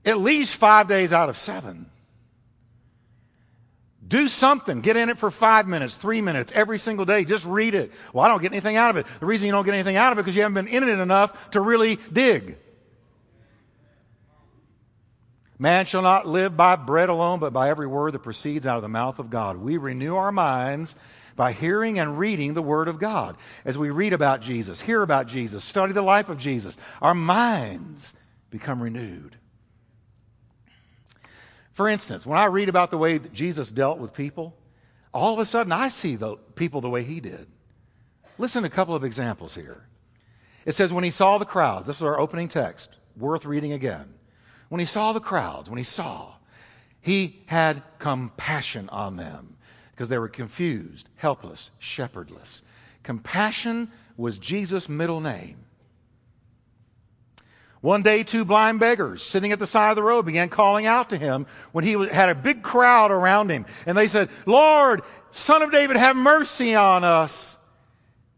At 0.05 0.21
least 0.21 0.55
five 0.55 0.87
days 0.87 1.13
out 1.13 1.29
of 1.29 1.37
seven. 1.37 1.91
Do 4.07 4.29
something. 4.29 4.81
Get 4.81 4.97
in 4.97 5.09
it 5.09 5.19
for 5.19 5.31
five 5.31 5.69
minutes, 5.69 5.97
three 5.97 6.21
minutes, 6.21 6.53
every 6.55 6.79
single 6.79 7.05
day. 7.05 7.25
Just 7.25 7.47
read 7.47 7.75
it. 7.75 7.93
Well, 8.13 8.25
I 8.25 8.29
don't 8.29 8.43
get 8.43 8.53
anything 8.53 8.77
out 8.77 8.91
of 8.91 8.97
it. 8.97 9.07
The 9.21 9.27
reason 9.27 9.47
you 9.47 9.53
don't 9.53 9.65
get 9.65 9.75
anything 9.75 9.97
out 9.97 10.13
of 10.13 10.19
it 10.19 10.21
is 10.21 10.25
because 10.25 10.37
you 10.37 10.43
haven't 10.43 10.67
been 10.67 10.69
in 10.69 10.89
it 10.89 10.99
enough 10.99 11.51
to 11.53 11.61
really 11.61 11.99
dig. 12.13 12.59
Man 15.59 15.87
shall 15.87 16.03
not 16.03 16.27
live 16.27 16.57
by 16.57 16.75
bread 16.75 17.09
alone, 17.09 17.39
but 17.39 17.53
by 17.53 17.71
every 17.71 17.87
word 17.87 18.15
that 18.15 18.25
proceeds 18.25 18.67
out 18.67 18.77
of 18.77 18.83
the 18.83 18.89
mouth 18.89 19.21
of 19.21 19.31
God. 19.31 19.59
We 19.59 19.77
renew 19.77 20.17
our 20.17 20.33
minds 20.33 20.97
by 21.37 21.53
hearing 21.53 21.99
and 21.99 22.19
reading 22.19 22.55
the 22.55 22.63
Word 22.63 22.89
of 22.89 22.99
God. 22.99 23.37
As 23.65 23.79
we 23.79 23.91
read 23.91 24.13
about 24.13 24.41
Jesus, 24.41 24.81
hear 24.81 25.03
about 25.03 25.29
Jesus, 25.29 25.65
study 25.65 25.93
the 25.93 26.03
life 26.03 26.29
of 26.29 26.39
Jesus, 26.39 26.77
our 27.01 27.15
minds 27.15 28.15
become 28.51 28.83
renewed. 28.83 29.37
For 31.75 31.89
instance, 31.89 32.27
when 32.27 32.39
I 32.39 32.47
read 32.47 32.69
about 32.69 32.91
the 32.91 32.99
way 32.99 33.19
that 33.19 33.33
Jesus 33.33 33.71
dealt 33.71 33.99
with 33.99 34.13
people, 34.13 34.55
all 35.13 35.33
of 35.33 35.39
a 35.39 35.47
sudden 35.47 35.73
I 35.73 35.89
see 35.89 36.17
the 36.17 36.37
people 36.55 36.81
the 36.81 36.91
way 36.91 37.03
he 37.03 37.21
did. 37.21 37.47
Listen 38.39 38.63
to 38.63 38.69
a 38.69 38.71
couple 38.71 38.95
of 38.95 39.05
examples 39.05 39.55
here. 39.55 39.87
It 40.65 40.75
says, 40.75 40.93
when 40.93 41.05
he 41.05 41.11
saw 41.11 41.39
the 41.39 41.45
crowds, 41.45 41.87
this 41.87 41.97
is 41.97 42.03
our 42.03 42.21
opening 42.21 42.49
text, 42.49 42.91
worth 43.17 43.45
reading 43.45 43.73
again. 43.73 44.15
When 44.69 44.79
he 44.79 44.87
saw 44.87 45.13
the 45.13 45.21
crowds, 45.21 45.69
when 45.69 45.79
he 45.79 45.85
saw, 45.85 46.35
he 47.01 47.43
had 47.47 47.83
compassion 47.99 48.89
on 48.89 49.17
them 49.17 49.57
because 49.91 50.09
they 50.09 50.19
were 50.19 50.29
confused, 50.29 51.09
helpless, 51.17 51.71
shepherdless. 51.79 52.63
Compassion 53.03 53.91
was 54.17 54.39
Jesus' 54.39 54.89
middle 54.89 55.21
name. 55.21 55.65
One 57.83 58.03
day, 58.03 58.23
two 58.23 58.45
blind 58.45 58.79
beggars 58.79 59.25
sitting 59.25 59.51
at 59.51 59.59
the 59.59 59.67
side 59.67 59.91
of 59.91 59.97
the 59.97 60.05
road 60.05 60.25
began 60.25 60.49
calling 60.49 60.87
out 60.87 61.11
to 61.11 61.19
him 61.19 61.47
when 61.73 61.85
he 61.85 61.93
had 62.07 62.29
a 62.29 62.35
big 62.35 62.63
crowd 62.63 63.11
around 63.11 63.51
him. 63.51 63.67
And 63.87 63.99
they 63.99 64.07
said, 64.07 64.31
Lord, 64.47 65.03
son 65.33 65.63
of 65.63 65.73
David, 65.73 65.97
have 65.97 66.15
mercy 66.15 66.77
on 66.77 67.03
us. 67.03 67.59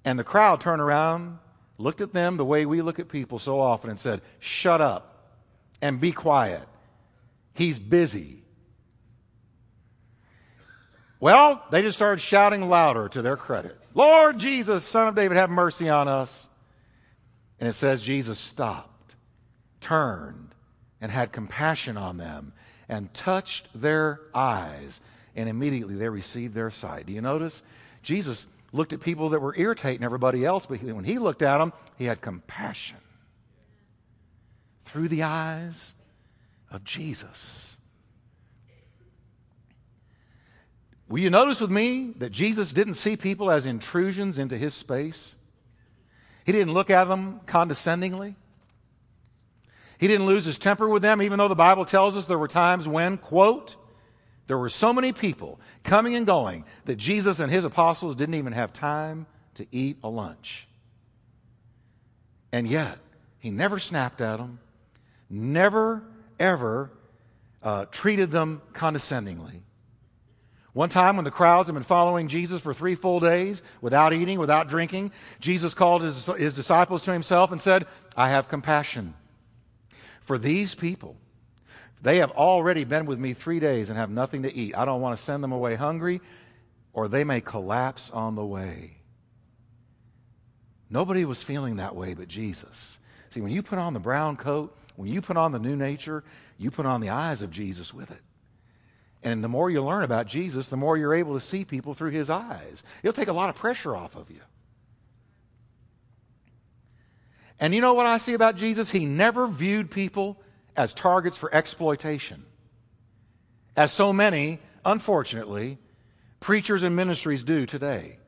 And 0.02 0.18
the 0.18 0.24
crowd 0.24 0.62
turned 0.62 0.80
around, 0.80 1.38
looked 1.76 2.00
at 2.00 2.14
them 2.14 2.38
the 2.38 2.44
way 2.44 2.64
we 2.64 2.80
look 2.80 2.98
at 2.98 3.08
people 3.08 3.38
so 3.38 3.60
often, 3.60 3.90
and 3.90 3.98
said, 3.98 4.22
Shut 4.40 4.80
up 4.80 5.36
and 5.82 6.00
be 6.00 6.12
quiet. 6.12 6.66
He's 7.52 7.78
busy. 7.78 8.42
Well, 11.20 11.62
they 11.70 11.82
just 11.82 11.98
started 11.98 12.20
shouting 12.20 12.68
louder 12.68 13.08
to 13.10 13.22
their 13.22 13.36
credit 13.36 13.78
Lord 13.94 14.38
Jesus, 14.38 14.84
Son 14.84 15.06
of 15.06 15.14
David, 15.14 15.36
have 15.36 15.50
mercy 15.50 15.88
on 15.88 16.08
us. 16.08 16.48
And 17.60 17.68
it 17.68 17.74
says 17.74 18.02
Jesus 18.02 18.38
stopped, 18.38 18.90
turned, 19.84 20.54
and 21.02 21.12
had 21.12 21.30
compassion 21.30 21.98
on 21.98 22.16
them 22.16 22.54
and 22.88 23.12
touched 23.12 23.68
their 23.74 24.20
eyes, 24.34 25.02
and 25.36 25.46
immediately 25.48 25.94
they 25.94 26.08
received 26.08 26.54
their 26.54 26.70
sight. 26.70 27.04
Do 27.04 27.12
you 27.12 27.20
notice? 27.20 27.62
Jesus 28.02 28.46
looked 28.72 28.94
at 28.94 29.00
people 29.00 29.28
that 29.28 29.40
were 29.40 29.54
irritating 29.54 30.02
everybody 30.02 30.42
else, 30.42 30.64
but 30.64 30.82
when 30.82 31.04
he 31.04 31.18
looked 31.18 31.42
at 31.42 31.58
them, 31.58 31.74
he 31.98 32.06
had 32.06 32.22
compassion 32.22 32.96
through 34.84 35.08
the 35.08 35.22
eyes 35.22 35.94
of 36.70 36.82
Jesus. 36.84 37.76
Will 41.08 41.20
you 41.20 41.28
notice 41.28 41.60
with 41.60 41.70
me 41.70 42.14
that 42.18 42.32
Jesus 42.32 42.72
didn't 42.72 42.94
see 42.94 43.16
people 43.16 43.50
as 43.50 43.66
intrusions 43.66 44.38
into 44.38 44.56
his 44.56 44.72
space? 44.72 45.36
He 46.46 46.52
didn't 46.52 46.72
look 46.72 46.88
at 46.88 47.04
them 47.04 47.40
condescendingly. 47.44 48.36
He 49.98 50.08
didn't 50.08 50.26
lose 50.26 50.44
his 50.44 50.58
temper 50.58 50.88
with 50.88 51.02
them, 51.02 51.22
even 51.22 51.38
though 51.38 51.48
the 51.48 51.54
Bible 51.54 51.84
tells 51.84 52.16
us 52.16 52.26
there 52.26 52.38
were 52.38 52.48
times 52.48 52.86
when, 52.88 53.16
quote, 53.16 53.76
there 54.46 54.58
were 54.58 54.68
so 54.68 54.92
many 54.92 55.12
people 55.12 55.58
coming 55.82 56.14
and 56.14 56.26
going 56.26 56.64
that 56.84 56.96
Jesus 56.96 57.40
and 57.40 57.50
his 57.50 57.64
apostles 57.64 58.16
didn't 58.16 58.34
even 58.34 58.52
have 58.52 58.72
time 58.72 59.26
to 59.54 59.66
eat 59.70 59.98
a 60.02 60.08
lunch. 60.08 60.66
And 62.52 62.68
yet, 62.68 62.98
he 63.38 63.50
never 63.50 63.78
snapped 63.78 64.20
at 64.20 64.36
them 64.36 64.58
never, 65.30 66.02
ever 66.38 66.90
uh, 67.62 67.86
treated 67.86 68.30
them 68.30 68.62
condescendingly. 68.72 69.62
One 70.72 70.88
time, 70.88 71.16
when 71.16 71.24
the 71.24 71.30
crowds 71.30 71.68
had 71.68 71.74
been 71.74 71.84
following 71.84 72.26
Jesus 72.28 72.60
for 72.60 72.74
three 72.74 72.96
full 72.96 73.20
days 73.20 73.62
without 73.80 74.12
eating, 74.12 74.38
without 74.40 74.68
drinking, 74.68 75.12
Jesus 75.40 75.72
called 75.72 76.02
his, 76.02 76.26
his 76.26 76.52
disciples 76.52 77.02
to 77.02 77.12
himself 77.12 77.52
and 77.52 77.60
said, 77.60 77.86
I 78.16 78.30
have 78.30 78.48
compassion 78.48 79.14
for 80.24 80.36
these 80.36 80.74
people. 80.74 81.16
They 82.02 82.18
have 82.18 82.32
already 82.32 82.84
been 82.84 83.06
with 83.06 83.18
me 83.18 83.32
three 83.32 83.60
days 83.60 83.88
and 83.88 83.98
have 83.98 84.10
nothing 84.10 84.42
to 84.42 84.54
eat. 84.54 84.76
I 84.76 84.84
don't 84.84 85.00
want 85.00 85.16
to 85.16 85.22
send 85.22 85.42
them 85.42 85.52
away 85.52 85.74
hungry, 85.74 86.20
or 86.92 87.08
they 87.08 87.24
may 87.24 87.40
collapse 87.40 88.10
on 88.10 88.34
the 88.34 88.44
way. 88.44 88.96
Nobody 90.90 91.24
was 91.24 91.42
feeling 91.42 91.76
that 91.76 91.96
way 91.96 92.14
but 92.14 92.28
Jesus. 92.28 92.98
See, 93.30 93.40
when 93.40 93.52
you 93.52 93.62
put 93.62 93.78
on 93.78 93.94
the 93.94 94.00
brown 94.00 94.36
coat, 94.36 94.76
when 94.96 95.08
you 95.08 95.22
put 95.22 95.36
on 95.36 95.52
the 95.52 95.58
new 95.58 95.76
nature, 95.76 96.24
you 96.58 96.70
put 96.70 96.86
on 96.86 97.00
the 97.00 97.10
eyes 97.10 97.42
of 97.42 97.50
Jesus 97.50 97.92
with 97.92 98.10
it. 98.10 98.20
And 99.22 99.42
the 99.42 99.48
more 99.48 99.70
you 99.70 99.82
learn 99.82 100.04
about 100.04 100.26
Jesus, 100.26 100.68
the 100.68 100.76
more 100.76 100.98
you're 100.98 101.14
able 101.14 101.34
to 101.34 101.40
see 101.40 101.64
people 101.64 101.94
through 101.94 102.10
his 102.10 102.28
eyes. 102.28 102.84
It'll 103.02 103.14
take 103.14 103.28
a 103.28 103.32
lot 103.32 103.48
of 103.48 103.56
pressure 103.56 103.96
off 103.96 104.14
of 104.14 104.30
you. 104.30 104.40
And 107.60 107.74
you 107.74 107.80
know 107.80 107.94
what 107.94 108.06
I 108.06 108.18
see 108.18 108.34
about 108.34 108.56
Jesus? 108.56 108.90
He 108.90 109.06
never 109.06 109.46
viewed 109.46 109.90
people 109.90 110.40
as 110.76 110.92
targets 110.92 111.36
for 111.36 111.54
exploitation. 111.54 112.44
As 113.76 113.92
so 113.92 114.12
many, 114.12 114.60
unfortunately, 114.84 115.78
preachers 116.40 116.82
and 116.82 116.94
ministries 116.94 117.42
do 117.42 117.66
today. 117.66 118.18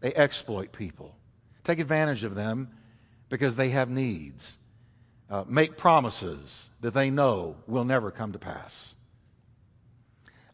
They 0.00 0.12
exploit 0.12 0.72
people, 0.72 1.16
take 1.64 1.78
advantage 1.78 2.24
of 2.24 2.34
them 2.34 2.70
because 3.28 3.54
they 3.54 3.70
have 3.70 3.88
needs 3.88 4.58
uh, 5.32 5.44
make 5.48 5.78
promises 5.78 6.68
that 6.82 6.92
they 6.92 7.08
know 7.08 7.56
will 7.66 7.86
never 7.86 8.10
come 8.10 8.32
to 8.32 8.38
pass. 8.38 8.94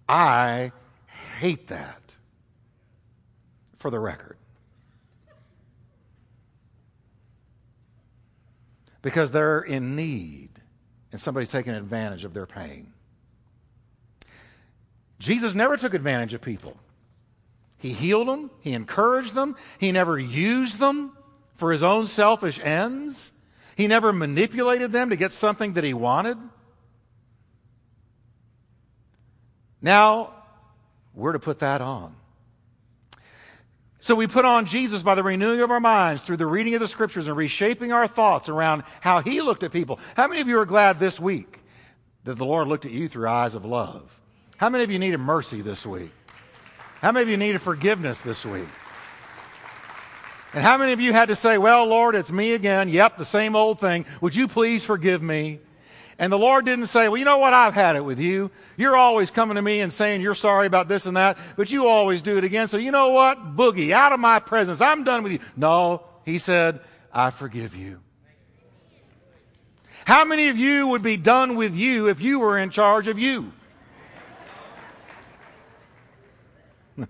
I 0.08 0.70
hate 1.40 1.66
that, 1.66 2.14
for 3.76 3.90
the 3.90 3.98
record. 3.98 4.37
Because 9.02 9.30
they're 9.30 9.60
in 9.60 9.96
need 9.96 10.50
and 11.12 11.20
somebody's 11.20 11.50
taking 11.50 11.74
advantage 11.74 12.24
of 12.24 12.34
their 12.34 12.46
pain. 12.46 12.92
Jesus 15.18 15.54
never 15.54 15.76
took 15.76 15.94
advantage 15.94 16.34
of 16.34 16.42
people. 16.42 16.76
He 17.78 17.92
healed 17.92 18.28
them, 18.28 18.50
he 18.60 18.72
encouraged 18.72 19.34
them, 19.34 19.56
he 19.78 19.92
never 19.92 20.18
used 20.18 20.78
them 20.78 21.12
for 21.54 21.72
his 21.72 21.82
own 21.82 22.06
selfish 22.06 22.60
ends. 22.62 23.32
He 23.76 23.86
never 23.86 24.12
manipulated 24.12 24.90
them 24.90 25.10
to 25.10 25.16
get 25.16 25.30
something 25.30 25.74
that 25.74 25.84
he 25.84 25.94
wanted. 25.94 26.36
Now, 29.80 30.34
we're 31.14 31.32
to 31.32 31.38
put 31.38 31.60
that 31.60 31.80
on. 31.80 32.14
So 34.08 34.14
we 34.14 34.26
put 34.26 34.46
on 34.46 34.64
Jesus 34.64 35.02
by 35.02 35.16
the 35.16 35.22
renewing 35.22 35.60
of 35.60 35.70
our 35.70 35.80
minds 35.80 36.22
through 36.22 36.38
the 36.38 36.46
reading 36.46 36.72
of 36.72 36.80
the 36.80 36.88
scriptures 36.88 37.26
and 37.26 37.36
reshaping 37.36 37.92
our 37.92 38.08
thoughts 38.08 38.48
around 38.48 38.84
how 39.02 39.20
he 39.20 39.42
looked 39.42 39.62
at 39.64 39.70
people. 39.70 40.00
How 40.16 40.26
many 40.26 40.40
of 40.40 40.48
you 40.48 40.58
are 40.60 40.64
glad 40.64 40.98
this 40.98 41.20
week 41.20 41.60
that 42.24 42.36
the 42.36 42.46
Lord 42.46 42.68
looked 42.68 42.86
at 42.86 42.90
you 42.90 43.06
through 43.06 43.28
eyes 43.28 43.54
of 43.54 43.66
love? 43.66 44.18
How 44.56 44.70
many 44.70 44.82
of 44.82 44.90
you 44.90 44.98
needed 44.98 45.18
mercy 45.18 45.60
this 45.60 45.84
week? 45.84 46.10
How 47.02 47.12
many 47.12 47.24
of 47.24 47.28
you 47.28 47.36
needed 47.36 47.60
forgiveness 47.60 48.22
this 48.22 48.46
week? 48.46 48.68
And 50.54 50.62
how 50.62 50.78
many 50.78 50.92
of 50.92 51.00
you 51.00 51.12
had 51.12 51.28
to 51.28 51.36
say, 51.36 51.58
Well, 51.58 51.84
Lord, 51.84 52.14
it's 52.14 52.32
me 52.32 52.54
again. 52.54 52.88
Yep, 52.88 53.18
the 53.18 53.26
same 53.26 53.54
old 53.54 53.78
thing. 53.78 54.06
Would 54.22 54.34
you 54.34 54.48
please 54.48 54.86
forgive 54.86 55.20
me? 55.20 55.60
And 56.18 56.32
the 56.32 56.38
Lord 56.38 56.64
didn't 56.64 56.88
say, 56.88 57.08
well, 57.08 57.16
you 57.16 57.24
know 57.24 57.38
what? 57.38 57.52
I've 57.52 57.74
had 57.74 57.94
it 57.94 58.04
with 58.04 58.18
you. 58.18 58.50
You're 58.76 58.96
always 58.96 59.30
coming 59.30 59.54
to 59.54 59.62
me 59.62 59.80
and 59.80 59.92
saying 59.92 60.20
you're 60.20 60.34
sorry 60.34 60.66
about 60.66 60.88
this 60.88 61.06
and 61.06 61.16
that, 61.16 61.38
but 61.56 61.70
you 61.70 61.86
always 61.86 62.22
do 62.22 62.36
it 62.36 62.44
again. 62.44 62.66
So 62.66 62.76
you 62.76 62.90
know 62.90 63.10
what? 63.10 63.56
Boogie, 63.56 63.92
out 63.92 64.12
of 64.12 64.18
my 64.18 64.40
presence. 64.40 64.80
I'm 64.80 65.04
done 65.04 65.22
with 65.22 65.30
you. 65.32 65.38
No, 65.56 66.02
he 66.24 66.38
said, 66.38 66.80
I 67.12 67.30
forgive 67.30 67.76
you. 67.76 68.00
How 70.04 70.24
many 70.24 70.48
of 70.48 70.56
you 70.58 70.88
would 70.88 71.02
be 71.02 71.16
done 71.16 71.54
with 71.54 71.76
you 71.76 72.08
if 72.08 72.20
you 72.20 72.40
were 72.40 72.58
in 72.58 72.70
charge 72.70 73.06
of 73.06 73.18
you? 73.18 73.52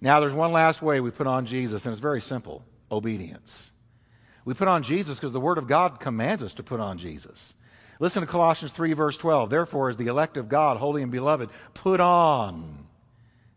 now, 0.00 0.18
there's 0.18 0.32
one 0.32 0.50
last 0.50 0.82
way 0.82 1.00
we 1.00 1.12
put 1.12 1.28
on 1.28 1.46
Jesus, 1.46 1.84
and 1.84 1.92
it's 1.92 2.00
very 2.00 2.20
simple 2.20 2.64
obedience. 2.90 3.69
We 4.50 4.54
put 4.54 4.66
on 4.66 4.82
Jesus 4.82 5.16
because 5.16 5.30
the 5.30 5.38
Word 5.38 5.58
of 5.58 5.68
God 5.68 6.00
commands 6.00 6.42
us 6.42 6.54
to 6.54 6.64
put 6.64 6.80
on 6.80 6.98
Jesus. 6.98 7.54
Listen 8.00 8.22
to 8.22 8.26
Colossians 8.26 8.72
3, 8.72 8.94
verse 8.94 9.16
12. 9.16 9.48
Therefore, 9.48 9.88
as 9.88 9.96
the 9.96 10.08
elect 10.08 10.36
of 10.36 10.48
God, 10.48 10.76
holy 10.76 11.04
and 11.04 11.12
beloved, 11.12 11.50
put 11.72 12.00
on 12.00 12.88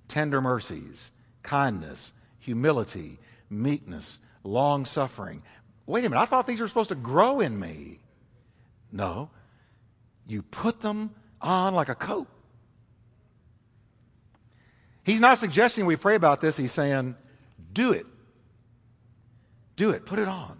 tender 0.08 0.40
mercies, 0.40 1.12
kindness, 1.42 2.14
humility, 2.38 3.18
meekness, 3.50 4.20
long 4.44 4.86
suffering. 4.86 5.42
Wait 5.88 6.06
a 6.06 6.10
minute, 6.10 6.22
I 6.22 6.26
thought 6.26 6.46
these 6.46 6.62
were 6.62 6.68
supposed 6.68 6.90
to 6.90 6.96
grow 6.96 7.40
in 7.40 7.60
me. 7.60 8.00
No, 8.92 9.32
you 10.28 10.44
put 10.44 10.80
them 10.82 11.10
on 11.42 11.74
like 11.74 11.90
a 11.90 11.96
coat. 11.96 12.28
He's 15.04 15.20
not 15.20 15.40
suggesting 15.40 15.88
we 15.88 15.96
pray 15.96 16.14
about 16.14 16.40
this, 16.40 16.56
he's 16.56 16.72
saying, 16.72 17.16
do 17.74 17.94
it. 17.94 18.06
Do 19.76 19.90
it, 19.90 20.06
put 20.06 20.20
it 20.20 20.28
on. 20.28 20.60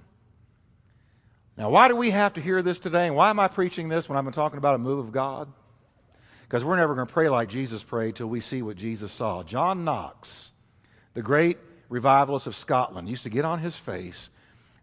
Now, 1.64 1.70
why 1.70 1.88
do 1.88 1.96
we 1.96 2.12
have 2.12 2.34
to 2.34 2.42
hear 2.42 2.62
this 2.62 2.78
today? 2.78 3.08
And 3.08 3.16
why 3.16 3.30
am 3.30 3.40
I 3.40 3.48
preaching 3.48 3.88
this 3.88 4.10
when 4.10 4.18
I've 4.18 4.26
been 4.26 4.34
talking 4.34 4.58
about 4.58 4.76
a 4.76 4.80
move 4.80 5.00
of 5.00 5.14
God? 5.14 5.50
Because 6.42 6.66
we're 6.66 6.76
never 6.76 6.94
going 6.94 7.08
to 7.08 7.14
pray 7.14 7.30
like 7.30 7.48
Jesus 7.48 7.82
prayed 7.82 8.18
till 8.18 8.28
we 8.28 8.42
see 8.42 8.62
what 8.62 8.76
Jesus 8.76 9.14
saw. 9.14 9.44
John 9.44 9.86
Knox, 9.86 10.52
the 11.14 11.22
great 11.22 11.58
revivalist 11.88 12.48
of 12.48 12.56
Scotland, 12.58 13.08
used 13.08 13.24
to 13.24 13.30
get 13.30 13.46
on 13.46 13.60
his 13.60 13.78
face 13.78 14.30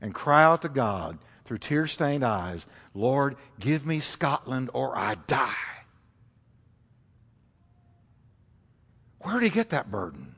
and 0.00 0.14
cry 0.14 0.42
out 0.42 0.62
to 0.62 0.70
God 0.70 1.18
through 1.44 1.58
tear 1.58 1.86
stained 1.86 2.24
eyes, 2.24 2.66
Lord, 2.94 3.36
give 3.58 3.84
me 3.84 4.00
Scotland 4.00 4.70
or 4.72 4.96
I 4.96 5.16
die. 5.26 5.52
Where 9.18 9.34
did 9.34 9.42
he 9.42 9.50
get 9.50 9.68
that 9.68 9.90
burden? 9.90 10.34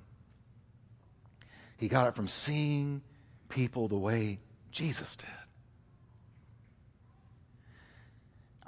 He 1.76 1.86
got 1.86 2.08
it 2.08 2.16
from 2.16 2.26
seeing 2.26 3.00
people 3.48 3.86
the 3.86 3.96
way 3.96 4.40
Jesus 4.72 5.14
did. 5.14 5.28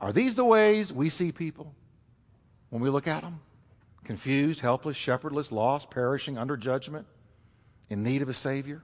Are 0.04 0.12
these 0.12 0.34
the 0.34 0.44
ways 0.44 0.92
we 0.92 1.08
see 1.08 1.32
people 1.32 1.74
when 2.68 2.82
we 2.82 2.90
look 2.90 3.08
at 3.08 3.22
them? 3.22 3.40
Confused, 4.04 4.60
helpless, 4.60 4.98
shepherdless, 4.98 5.50
lost, 5.50 5.88
perishing, 5.88 6.36
under 6.36 6.58
judgment, 6.58 7.06
in 7.88 8.02
need 8.02 8.20
of 8.20 8.28
a 8.28 8.34
Savior? 8.34 8.82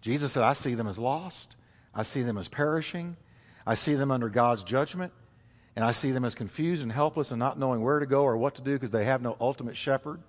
Jesus 0.00 0.32
said, 0.32 0.42
I 0.42 0.54
see 0.54 0.72
them 0.72 0.86
as 0.86 0.98
lost. 0.98 1.56
I 1.94 2.02
see 2.02 2.22
them 2.22 2.38
as 2.38 2.48
perishing. 2.48 3.18
I 3.66 3.74
see 3.74 3.92
them 3.92 4.10
under 4.10 4.30
God's 4.30 4.64
judgment. 4.64 5.12
And 5.76 5.84
I 5.84 5.90
see 5.90 6.12
them 6.12 6.24
as 6.24 6.34
confused 6.34 6.82
and 6.82 6.90
helpless 6.90 7.30
and 7.30 7.38
not 7.38 7.58
knowing 7.58 7.82
where 7.82 8.00
to 8.00 8.06
go 8.06 8.22
or 8.22 8.38
what 8.38 8.54
to 8.54 8.62
do 8.62 8.72
because 8.72 8.92
they 8.92 9.04
have 9.04 9.20
no 9.20 9.36
ultimate 9.38 9.76
shepherd. 9.76 10.22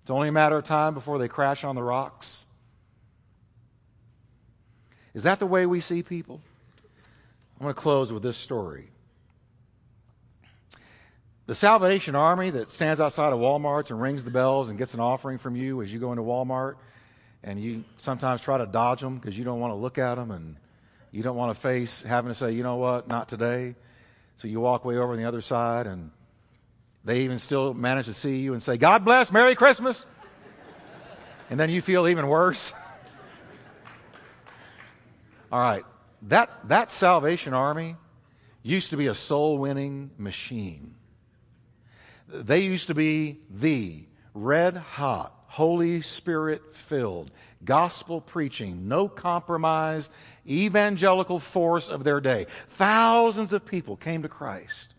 It's 0.00 0.10
only 0.10 0.28
a 0.28 0.32
matter 0.32 0.56
of 0.56 0.64
time 0.64 0.94
before 0.94 1.18
they 1.18 1.28
crash 1.28 1.64
on 1.64 1.74
the 1.74 1.82
rocks. 1.82 2.46
Is 5.12 5.24
that 5.24 5.38
the 5.38 5.44
way 5.44 5.66
we 5.66 5.80
see 5.80 6.02
people? 6.02 6.40
I'm 7.60 7.64
going 7.64 7.74
to 7.74 7.80
close 7.80 8.10
with 8.10 8.22
this 8.22 8.38
story. 8.38 8.88
The 11.44 11.54
Salvation 11.54 12.14
Army 12.14 12.48
that 12.48 12.70
stands 12.70 13.00
outside 13.00 13.34
of 13.34 13.38
Walmart 13.38 13.90
and 13.90 14.00
rings 14.00 14.24
the 14.24 14.30
bells 14.30 14.70
and 14.70 14.78
gets 14.78 14.94
an 14.94 15.00
offering 15.00 15.36
from 15.36 15.56
you 15.56 15.82
as 15.82 15.92
you 15.92 16.00
go 16.00 16.10
into 16.12 16.22
Walmart, 16.22 16.76
and 17.44 17.60
you 17.60 17.84
sometimes 17.98 18.40
try 18.40 18.56
to 18.56 18.64
dodge 18.64 19.00
them 19.02 19.16
because 19.16 19.36
you 19.36 19.44
don't 19.44 19.60
want 19.60 19.72
to 19.72 19.74
look 19.74 19.98
at 19.98 20.14
them 20.14 20.30
and 20.30 20.56
you 21.12 21.22
don't 21.22 21.36
want 21.36 21.54
to 21.54 21.60
face 21.60 22.00
having 22.00 22.30
to 22.30 22.34
say, 22.34 22.52
you 22.52 22.62
know 22.62 22.76
what, 22.76 23.08
not 23.08 23.28
today. 23.28 23.74
So 24.38 24.48
you 24.48 24.58
walk 24.58 24.86
way 24.86 24.96
over 24.96 25.12
on 25.12 25.18
the 25.18 25.26
other 25.26 25.42
side, 25.42 25.86
and 25.86 26.10
they 27.04 27.22
even 27.22 27.38
still 27.38 27.74
manage 27.74 28.06
to 28.06 28.14
see 28.14 28.38
you 28.38 28.54
and 28.54 28.62
say, 28.62 28.78
God 28.78 29.04
bless, 29.04 29.30
Merry 29.32 29.54
Christmas. 29.54 30.06
and 31.50 31.60
then 31.60 31.68
you 31.68 31.82
feel 31.82 32.08
even 32.08 32.26
worse. 32.26 32.72
All 35.52 35.60
right, 35.60 35.84
that, 36.22 36.50
that 36.68 36.90
Salvation 36.90 37.54
Army 37.54 37.96
used 38.62 38.90
to 38.90 38.96
be 38.96 39.06
a 39.06 39.14
soul 39.14 39.58
winning 39.58 40.10
machine. 40.18 40.94
They 42.28 42.60
used 42.60 42.88
to 42.88 42.94
be 42.94 43.40
the 43.50 44.04
red 44.34 44.76
hot, 44.76 45.34
Holy 45.46 46.00
Spirit 46.02 46.74
filled, 46.74 47.30
gospel 47.64 48.20
preaching, 48.20 48.86
no 48.86 49.08
compromise, 49.08 50.10
evangelical 50.46 51.38
force 51.38 51.88
of 51.88 52.04
their 52.04 52.20
day. 52.20 52.46
Thousands 52.68 53.52
of 53.52 53.64
people 53.64 53.96
came 53.96 54.22
to 54.22 54.28
Christ 54.28 54.94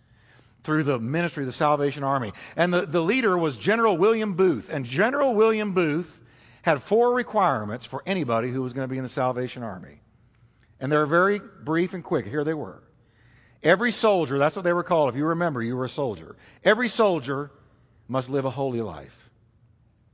through 0.63 0.83
the 0.83 0.99
ministry 0.99 1.43
of 1.43 1.47
the 1.47 1.53
Salvation 1.53 2.03
Army. 2.03 2.33
And 2.55 2.73
the, 2.73 2.85
the 2.85 3.01
leader 3.01 3.37
was 3.37 3.57
General 3.57 3.97
William 3.97 4.33
Booth. 4.33 4.69
And 4.69 4.85
General 4.85 5.33
William 5.33 5.73
Booth 5.73 6.19
had 6.61 6.81
four 6.81 7.13
requirements 7.15 7.85
for 7.85 8.03
anybody 8.05 8.51
who 8.51 8.61
was 8.61 8.73
going 8.73 8.87
to 8.87 8.91
be 8.91 8.97
in 8.97 9.03
the 9.03 9.09
Salvation 9.09 9.63
Army. 9.63 10.01
And 10.81 10.91
they're 10.91 11.05
very 11.05 11.39
brief 11.39 11.93
and 11.93 12.03
quick. 12.03 12.25
Here 12.25 12.43
they 12.43 12.55
were. 12.55 12.83
Every 13.63 13.91
soldier, 13.91 14.39
that's 14.39 14.55
what 14.55 14.65
they 14.65 14.73
were 14.73 14.83
called. 14.83 15.09
If 15.09 15.15
you 15.15 15.25
remember, 15.27 15.61
you 15.61 15.77
were 15.77 15.85
a 15.85 15.89
soldier. 15.89 16.35
Every 16.63 16.87
soldier 16.87 17.51
must 18.07 18.29
live 18.29 18.45
a 18.45 18.49
holy 18.49 18.81
life. 18.81 19.29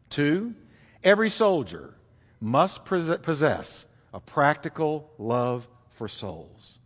Two, 0.09 0.53
every 1.03 1.29
soldier 1.29 1.95
must 2.41 2.83
possess 2.83 3.85
a 4.13 4.19
practical 4.19 5.09
love 5.17 5.67
for 5.91 6.09
souls. 6.09 6.79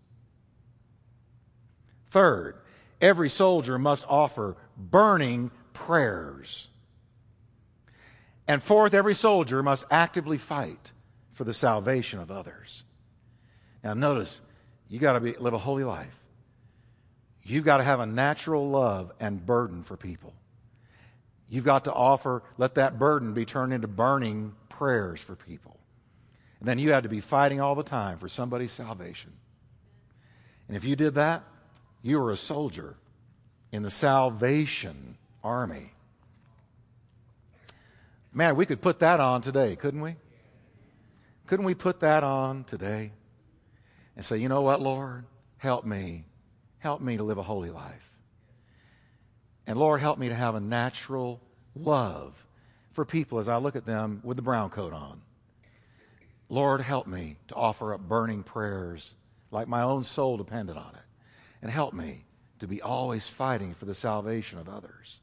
Third, 2.12 2.58
every 3.02 3.30
soldier 3.30 3.80
must 3.80 4.06
offer 4.08 4.56
burning 4.78 5.50
prayers. 5.74 6.70
And 8.48 8.62
fourth, 8.62 8.94
every 8.94 9.16
soldier 9.16 9.64
must 9.64 9.86
actively 9.90 10.38
fight 10.38 10.92
for 11.34 11.44
the 11.46 11.54
salvation 11.54 12.20
of 12.20 12.30
others. 12.30 12.84
Now, 13.84 13.94
notice, 13.94 14.42
you 14.90 15.00
got 15.00 15.20
to 15.20 15.36
live 15.40 15.54
a 15.54 15.58
holy 15.58 15.84
life. 15.84 16.16
You've 17.44 17.66
got 17.66 17.78
to 17.78 17.84
have 17.84 18.00
a 18.00 18.06
natural 18.06 18.70
love 18.70 19.12
and 19.20 19.44
burden 19.44 19.84
for 19.84 19.98
people. 19.98 20.34
You've 21.50 21.66
got 21.66 21.86
to 21.86 21.94
offer, 21.94 22.44
let 22.58 22.76
that 22.76 23.00
burden 23.00 23.34
be 23.34 23.46
turned 23.46 23.74
into 23.74 23.88
burning 23.88 24.54
prayers 24.70 25.20
for 25.20 25.36
people. 25.36 25.78
And 26.60 26.68
then 26.68 26.80
you 26.80 26.92
had 26.92 27.04
to 27.04 27.10
be 27.10 27.20
fighting 27.20 27.60
all 27.60 27.76
the 27.76 27.84
time 27.84 28.20
for 28.20 28.30
somebody's 28.30 28.72
salvation. 28.72 29.34
And 30.68 30.78
if 30.78 30.86
you 30.86 30.96
did 30.96 31.16
that, 31.16 31.44
you 32.04 32.20
were 32.20 32.32
a 32.32 32.38
soldier 32.38 32.96
in 33.72 33.82
the 33.84 33.90
salvation 33.90 35.18
army. 35.44 35.94
Man, 38.32 38.56
we 38.56 38.66
could 38.66 38.82
put 38.82 39.00
that 39.00 39.20
on 39.20 39.42
today, 39.42 39.76
couldn't 39.76 40.02
we? 40.02 40.16
Couldn't 41.48 41.66
we 41.66 41.76
put 41.76 42.00
that 42.00 42.24
on 42.24 42.64
today? 42.64 43.12
And 44.16 44.26
say, 44.26 44.38
you 44.38 44.50
know 44.50 44.62
what, 44.62 44.82
Lord? 44.82 45.26
Help 45.58 45.86
me. 45.86 46.26
Help 46.80 47.02
me 47.02 47.18
to 47.18 47.24
live 47.24 47.38
a 47.38 47.44
holy 47.44 47.70
life. 47.70 48.12
And 49.68 49.78
Lord, 49.78 50.02
help 50.02 50.18
me 50.18 50.30
to 50.30 50.36
have 50.36 50.56
a 50.56 50.60
natural 50.60 51.40
love 51.76 52.34
for 52.92 53.06
people 53.06 53.40
as 53.40 53.48
I 53.48 53.58
look 53.58 53.76
at 53.76 53.86
them 53.86 54.22
with 54.24 54.38
the 54.38 54.44
brown 54.44 54.70
coat 54.70 54.94
on. 54.94 55.22
Lord, 56.50 56.82
help 56.82 57.08
me 57.08 57.38
to 57.48 57.56
offer 57.56 57.94
up 57.94 58.02
burning 58.02 58.44
prayers 58.44 59.14
like 59.52 59.68
my 59.68 59.84
own 59.84 60.04
soul 60.04 60.38
depended 60.38 60.76
on 60.76 60.94
it. 60.96 61.04
And 61.62 61.72
help 61.72 61.94
me 61.94 62.26
to 62.60 62.68
be 62.68 62.82
always 62.82 63.28
fighting 63.28 63.74
for 63.74 63.86
the 63.86 63.94
salvation 63.94 64.58
of 64.58 64.68
others. 64.68 65.20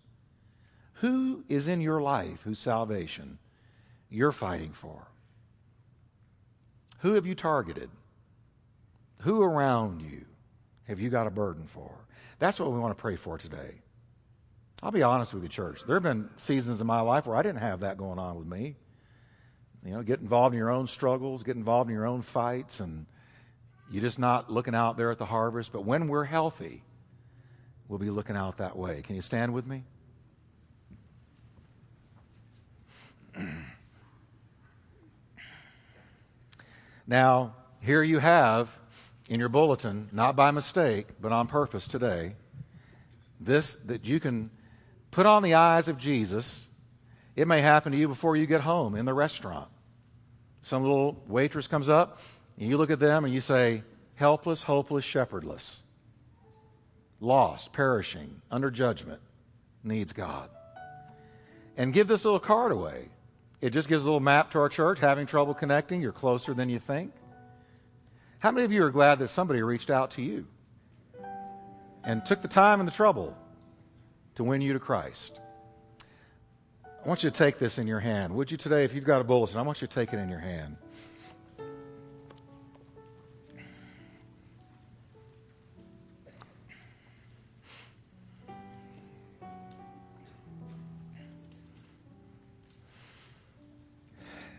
Who 0.94 1.44
is 1.48 1.68
in 1.68 1.80
your 1.80 2.00
life 2.00 2.42
whose 2.42 2.58
salvation 2.58 3.38
you're 4.10 4.32
fighting 4.32 4.72
for? 4.72 5.08
Who 7.00 7.14
have 7.14 7.26
you 7.26 7.34
targeted? 7.34 7.90
Who 9.22 9.42
around 9.42 10.02
you 10.02 10.24
have 10.86 11.00
you 11.00 11.10
got 11.10 11.26
a 11.26 11.30
burden 11.30 11.66
for? 11.66 11.90
That's 12.38 12.60
what 12.60 12.72
we 12.72 12.78
want 12.78 12.96
to 12.96 13.00
pray 13.00 13.16
for 13.16 13.36
today. 13.36 13.82
I'll 14.82 14.92
be 14.92 15.02
honest 15.02 15.34
with 15.34 15.42
you, 15.42 15.48
church. 15.48 15.82
There 15.84 15.96
have 15.96 16.04
been 16.04 16.30
seasons 16.36 16.80
in 16.80 16.86
my 16.86 17.00
life 17.00 17.26
where 17.26 17.36
I 17.36 17.42
didn't 17.42 17.58
have 17.60 17.80
that 17.80 17.98
going 17.98 18.20
on 18.20 18.36
with 18.38 18.46
me. 18.46 18.76
You 19.84 19.92
know, 19.92 20.02
get 20.02 20.20
involved 20.20 20.54
in 20.54 20.58
your 20.58 20.70
own 20.70 20.86
struggles, 20.86 21.42
get 21.42 21.56
involved 21.56 21.90
in 21.90 21.94
your 21.94 22.06
own 22.06 22.22
fights, 22.22 22.78
and 22.80 23.06
you're 23.90 24.02
just 24.02 24.18
not 24.20 24.52
looking 24.52 24.74
out 24.74 24.96
there 24.96 25.10
at 25.10 25.18
the 25.18 25.26
harvest. 25.26 25.72
But 25.72 25.84
when 25.84 26.06
we're 26.06 26.24
healthy, 26.24 26.82
we'll 27.88 27.98
be 27.98 28.10
looking 28.10 28.36
out 28.36 28.58
that 28.58 28.76
way. 28.76 29.02
Can 29.02 29.16
you 29.16 29.22
stand 29.22 29.52
with 29.52 29.66
me? 29.66 29.82
now, 37.06 37.54
here 37.82 38.02
you 38.02 38.20
have 38.20 38.78
in 39.28 39.40
your 39.40 39.48
bulletin, 39.48 40.08
not 40.12 40.36
by 40.36 40.50
mistake, 40.50 41.06
but 41.20 41.32
on 41.32 41.46
purpose 41.46 41.86
today, 41.86 42.34
this 43.40 43.74
that 43.86 44.04
you 44.04 44.18
can 44.20 44.50
put 45.10 45.26
on 45.26 45.42
the 45.42 45.54
eyes 45.54 45.88
of 45.88 45.98
Jesus. 45.98 46.68
It 47.36 47.46
may 47.46 47.60
happen 47.60 47.92
to 47.92 47.98
you 47.98 48.08
before 48.08 48.36
you 48.36 48.46
get 48.46 48.62
home 48.62 48.94
in 48.94 49.04
the 49.04 49.14
restaurant. 49.14 49.68
Some 50.62 50.82
little 50.82 51.22
waitress 51.28 51.66
comes 51.66 51.88
up, 51.88 52.20
and 52.58 52.68
you 52.68 52.76
look 52.76 52.90
at 52.90 52.98
them 52.98 53.24
and 53.24 53.32
you 53.32 53.40
say, 53.40 53.82
helpless, 54.16 54.64
hopeless, 54.64 55.04
shepherdless, 55.04 55.82
lost, 57.20 57.72
perishing, 57.72 58.42
under 58.50 58.70
judgment, 58.70 59.20
needs 59.84 60.12
God. 60.12 60.50
And 61.76 61.92
give 61.92 62.08
this 62.08 62.24
little 62.24 62.40
card 62.40 62.72
away. 62.72 63.04
It 63.60 63.70
just 63.70 63.88
gives 63.88 64.02
a 64.02 64.06
little 64.06 64.20
map 64.20 64.50
to 64.52 64.58
our 64.58 64.68
church, 64.68 64.98
having 64.98 65.26
trouble 65.26 65.54
connecting, 65.54 66.00
you're 66.00 66.12
closer 66.12 66.54
than 66.54 66.68
you 66.68 66.78
think. 66.78 67.12
How 68.40 68.52
many 68.52 68.64
of 68.64 68.72
you 68.72 68.84
are 68.84 68.90
glad 68.90 69.18
that 69.18 69.28
somebody 69.28 69.62
reached 69.62 69.90
out 69.90 70.12
to 70.12 70.22
you 70.22 70.46
and 72.04 72.24
took 72.24 72.40
the 72.40 72.46
time 72.46 72.78
and 72.78 72.88
the 72.88 72.92
trouble 72.92 73.36
to 74.36 74.44
win 74.44 74.60
you 74.60 74.74
to 74.74 74.78
Christ? 74.78 75.40
I 76.84 77.08
want 77.08 77.24
you 77.24 77.30
to 77.30 77.36
take 77.36 77.58
this 77.58 77.78
in 77.78 77.88
your 77.88 77.98
hand. 77.98 78.32
Would 78.34 78.52
you 78.52 78.56
today, 78.56 78.84
if 78.84 78.94
you've 78.94 79.04
got 79.04 79.20
a 79.20 79.24
bulletin, 79.24 79.58
I 79.58 79.62
want 79.62 79.80
you 79.80 79.88
to 79.88 79.92
take 79.92 80.12
it 80.12 80.18
in 80.18 80.28
your 80.28 80.38
hand. 80.38 80.76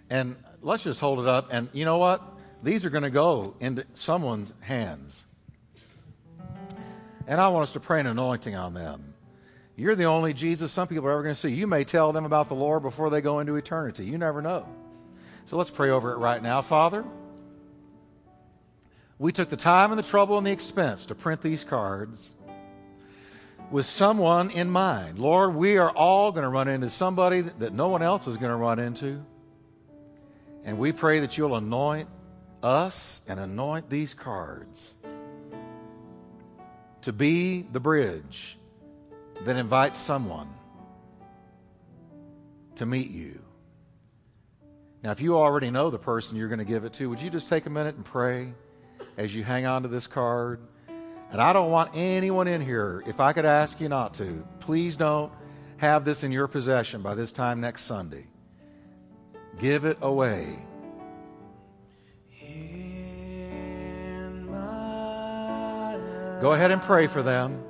And 0.09 0.35
let's 0.61 0.83
just 0.83 0.99
hold 0.99 1.19
it 1.19 1.27
up. 1.27 1.47
And 1.51 1.69
you 1.71 1.85
know 1.85 1.97
what? 1.97 2.38
These 2.61 2.85
are 2.85 2.89
going 2.89 3.03
to 3.03 3.09
go 3.09 3.55
into 3.59 3.85
someone's 3.93 4.53
hands. 4.59 5.25
And 7.27 7.39
I 7.39 7.49
want 7.49 7.63
us 7.63 7.73
to 7.73 7.79
pray 7.79 7.99
an 7.99 8.07
anointing 8.07 8.55
on 8.55 8.73
them. 8.73 9.13
You're 9.75 9.95
the 9.95 10.05
only 10.05 10.33
Jesus 10.33 10.71
some 10.71 10.87
people 10.87 11.07
are 11.07 11.11
ever 11.11 11.23
going 11.23 11.35
to 11.35 11.39
see. 11.39 11.51
You 11.51 11.67
may 11.67 11.85
tell 11.85 12.11
them 12.11 12.25
about 12.25 12.49
the 12.49 12.55
Lord 12.55 12.81
before 12.81 13.09
they 13.09 13.21
go 13.21 13.39
into 13.39 13.55
eternity. 13.55 14.03
You 14.03 14.17
never 14.17 14.41
know. 14.41 14.67
So 15.45 15.55
let's 15.57 15.69
pray 15.69 15.89
over 15.89 16.11
it 16.11 16.17
right 16.17 16.43
now. 16.43 16.61
Father, 16.61 17.05
we 19.17 19.31
took 19.31 19.49
the 19.49 19.57
time 19.57 19.91
and 19.91 19.99
the 19.99 20.03
trouble 20.03 20.37
and 20.37 20.45
the 20.45 20.51
expense 20.51 21.05
to 21.05 21.15
print 21.15 21.41
these 21.41 21.63
cards 21.63 22.31
with 23.71 23.85
someone 23.85 24.49
in 24.49 24.69
mind. 24.69 25.17
Lord, 25.17 25.55
we 25.55 25.77
are 25.77 25.91
all 25.91 26.31
going 26.31 26.43
to 26.43 26.49
run 26.49 26.67
into 26.67 26.89
somebody 26.89 27.41
that 27.41 27.71
no 27.71 27.87
one 27.87 28.01
else 28.01 28.27
is 28.27 28.35
going 28.35 28.51
to 28.51 28.57
run 28.57 28.79
into. 28.79 29.23
And 30.65 30.77
we 30.77 30.91
pray 30.91 31.19
that 31.21 31.37
you'll 31.37 31.55
anoint 31.55 32.09
us 32.63 33.21
and 33.27 33.39
anoint 33.39 33.89
these 33.89 34.13
cards 34.13 34.95
to 37.01 37.13
be 37.13 37.61
the 37.61 37.79
bridge 37.79 38.57
that 39.45 39.55
invites 39.55 39.97
someone 39.97 40.49
to 42.75 42.85
meet 42.85 43.11
you. 43.11 43.39
Now, 45.03 45.11
if 45.11 45.21
you 45.21 45.37
already 45.37 45.71
know 45.71 45.89
the 45.89 45.99
person 45.99 46.35
you're 46.35 46.49
going 46.49 46.59
to 46.59 46.65
give 46.65 46.83
it 46.83 46.93
to, 46.93 47.09
would 47.09 47.21
you 47.21 47.29
just 47.29 47.47
take 47.47 47.65
a 47.65 47.69
minute 47.69 47.95
and 47.95 48.03
pray 48.03 48.53
as 49.17 49.33
you 49.33 49.43
hang 49.43 49.65
on 49.65 49.83
to 49.83 49.87
this 49.87 50.07
card? 50.07 50.59
And 51.31 51.41
I 51.41 51.53
don't 51.53 51.71
want 51.71 51.91
anyone 51.93 52.47
in 52.47 52.59
here, 52.59 53.03
if 53.05 53.19
I 53.19 53.33
could 53.33 53.45
ask 53.45 53.79
you 53.79 53.87
not 53.87 54.13
to, 54.15 54.45
please 54.59 54.95
don't 54.95 55.31
have 55.77 56.03
this 56.03 56.23
in 56.23 56.31
your 56.31 56.47
possession 56.47 57.01
by 57.01 57.15
this 57.15 57.31
time 57.31 57.61
next 57.61 57.83
Sunday. 57.83 58.27
Give 59.59 59.85
it 59.85 59.97
away. 60.01 60.59
Go 66.41 66.53
ahead 66.53 66.71
and 66.71 66.81
pray 66.81 67.07
for 67.07 67.21
them. 67.21 67.63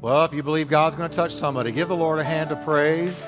Well, 0.00 0.24
if 0.24 0.32
you 0.32 0.44
believe 0.44 0.68
God's 0.68 0.94
going 0.94 1.10
to 1.10 1.16
touch 1.16 1.34
somebody, 1.34 1.72
give 1.72 1.88
the 1.88 1.96
Lord 1.96 2.20
a 2.20 2.24
hand 2.24 2.52
of 2.52 2.62
praise. 2.62 3.26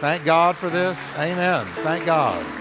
Thank 0.00 0.24
God 0.24 0.56
for 0.56 0.70
this. 0.70 1.10
Amen. 1.16 1.66
Thank 1.82 2.06
God. 2.06 2.57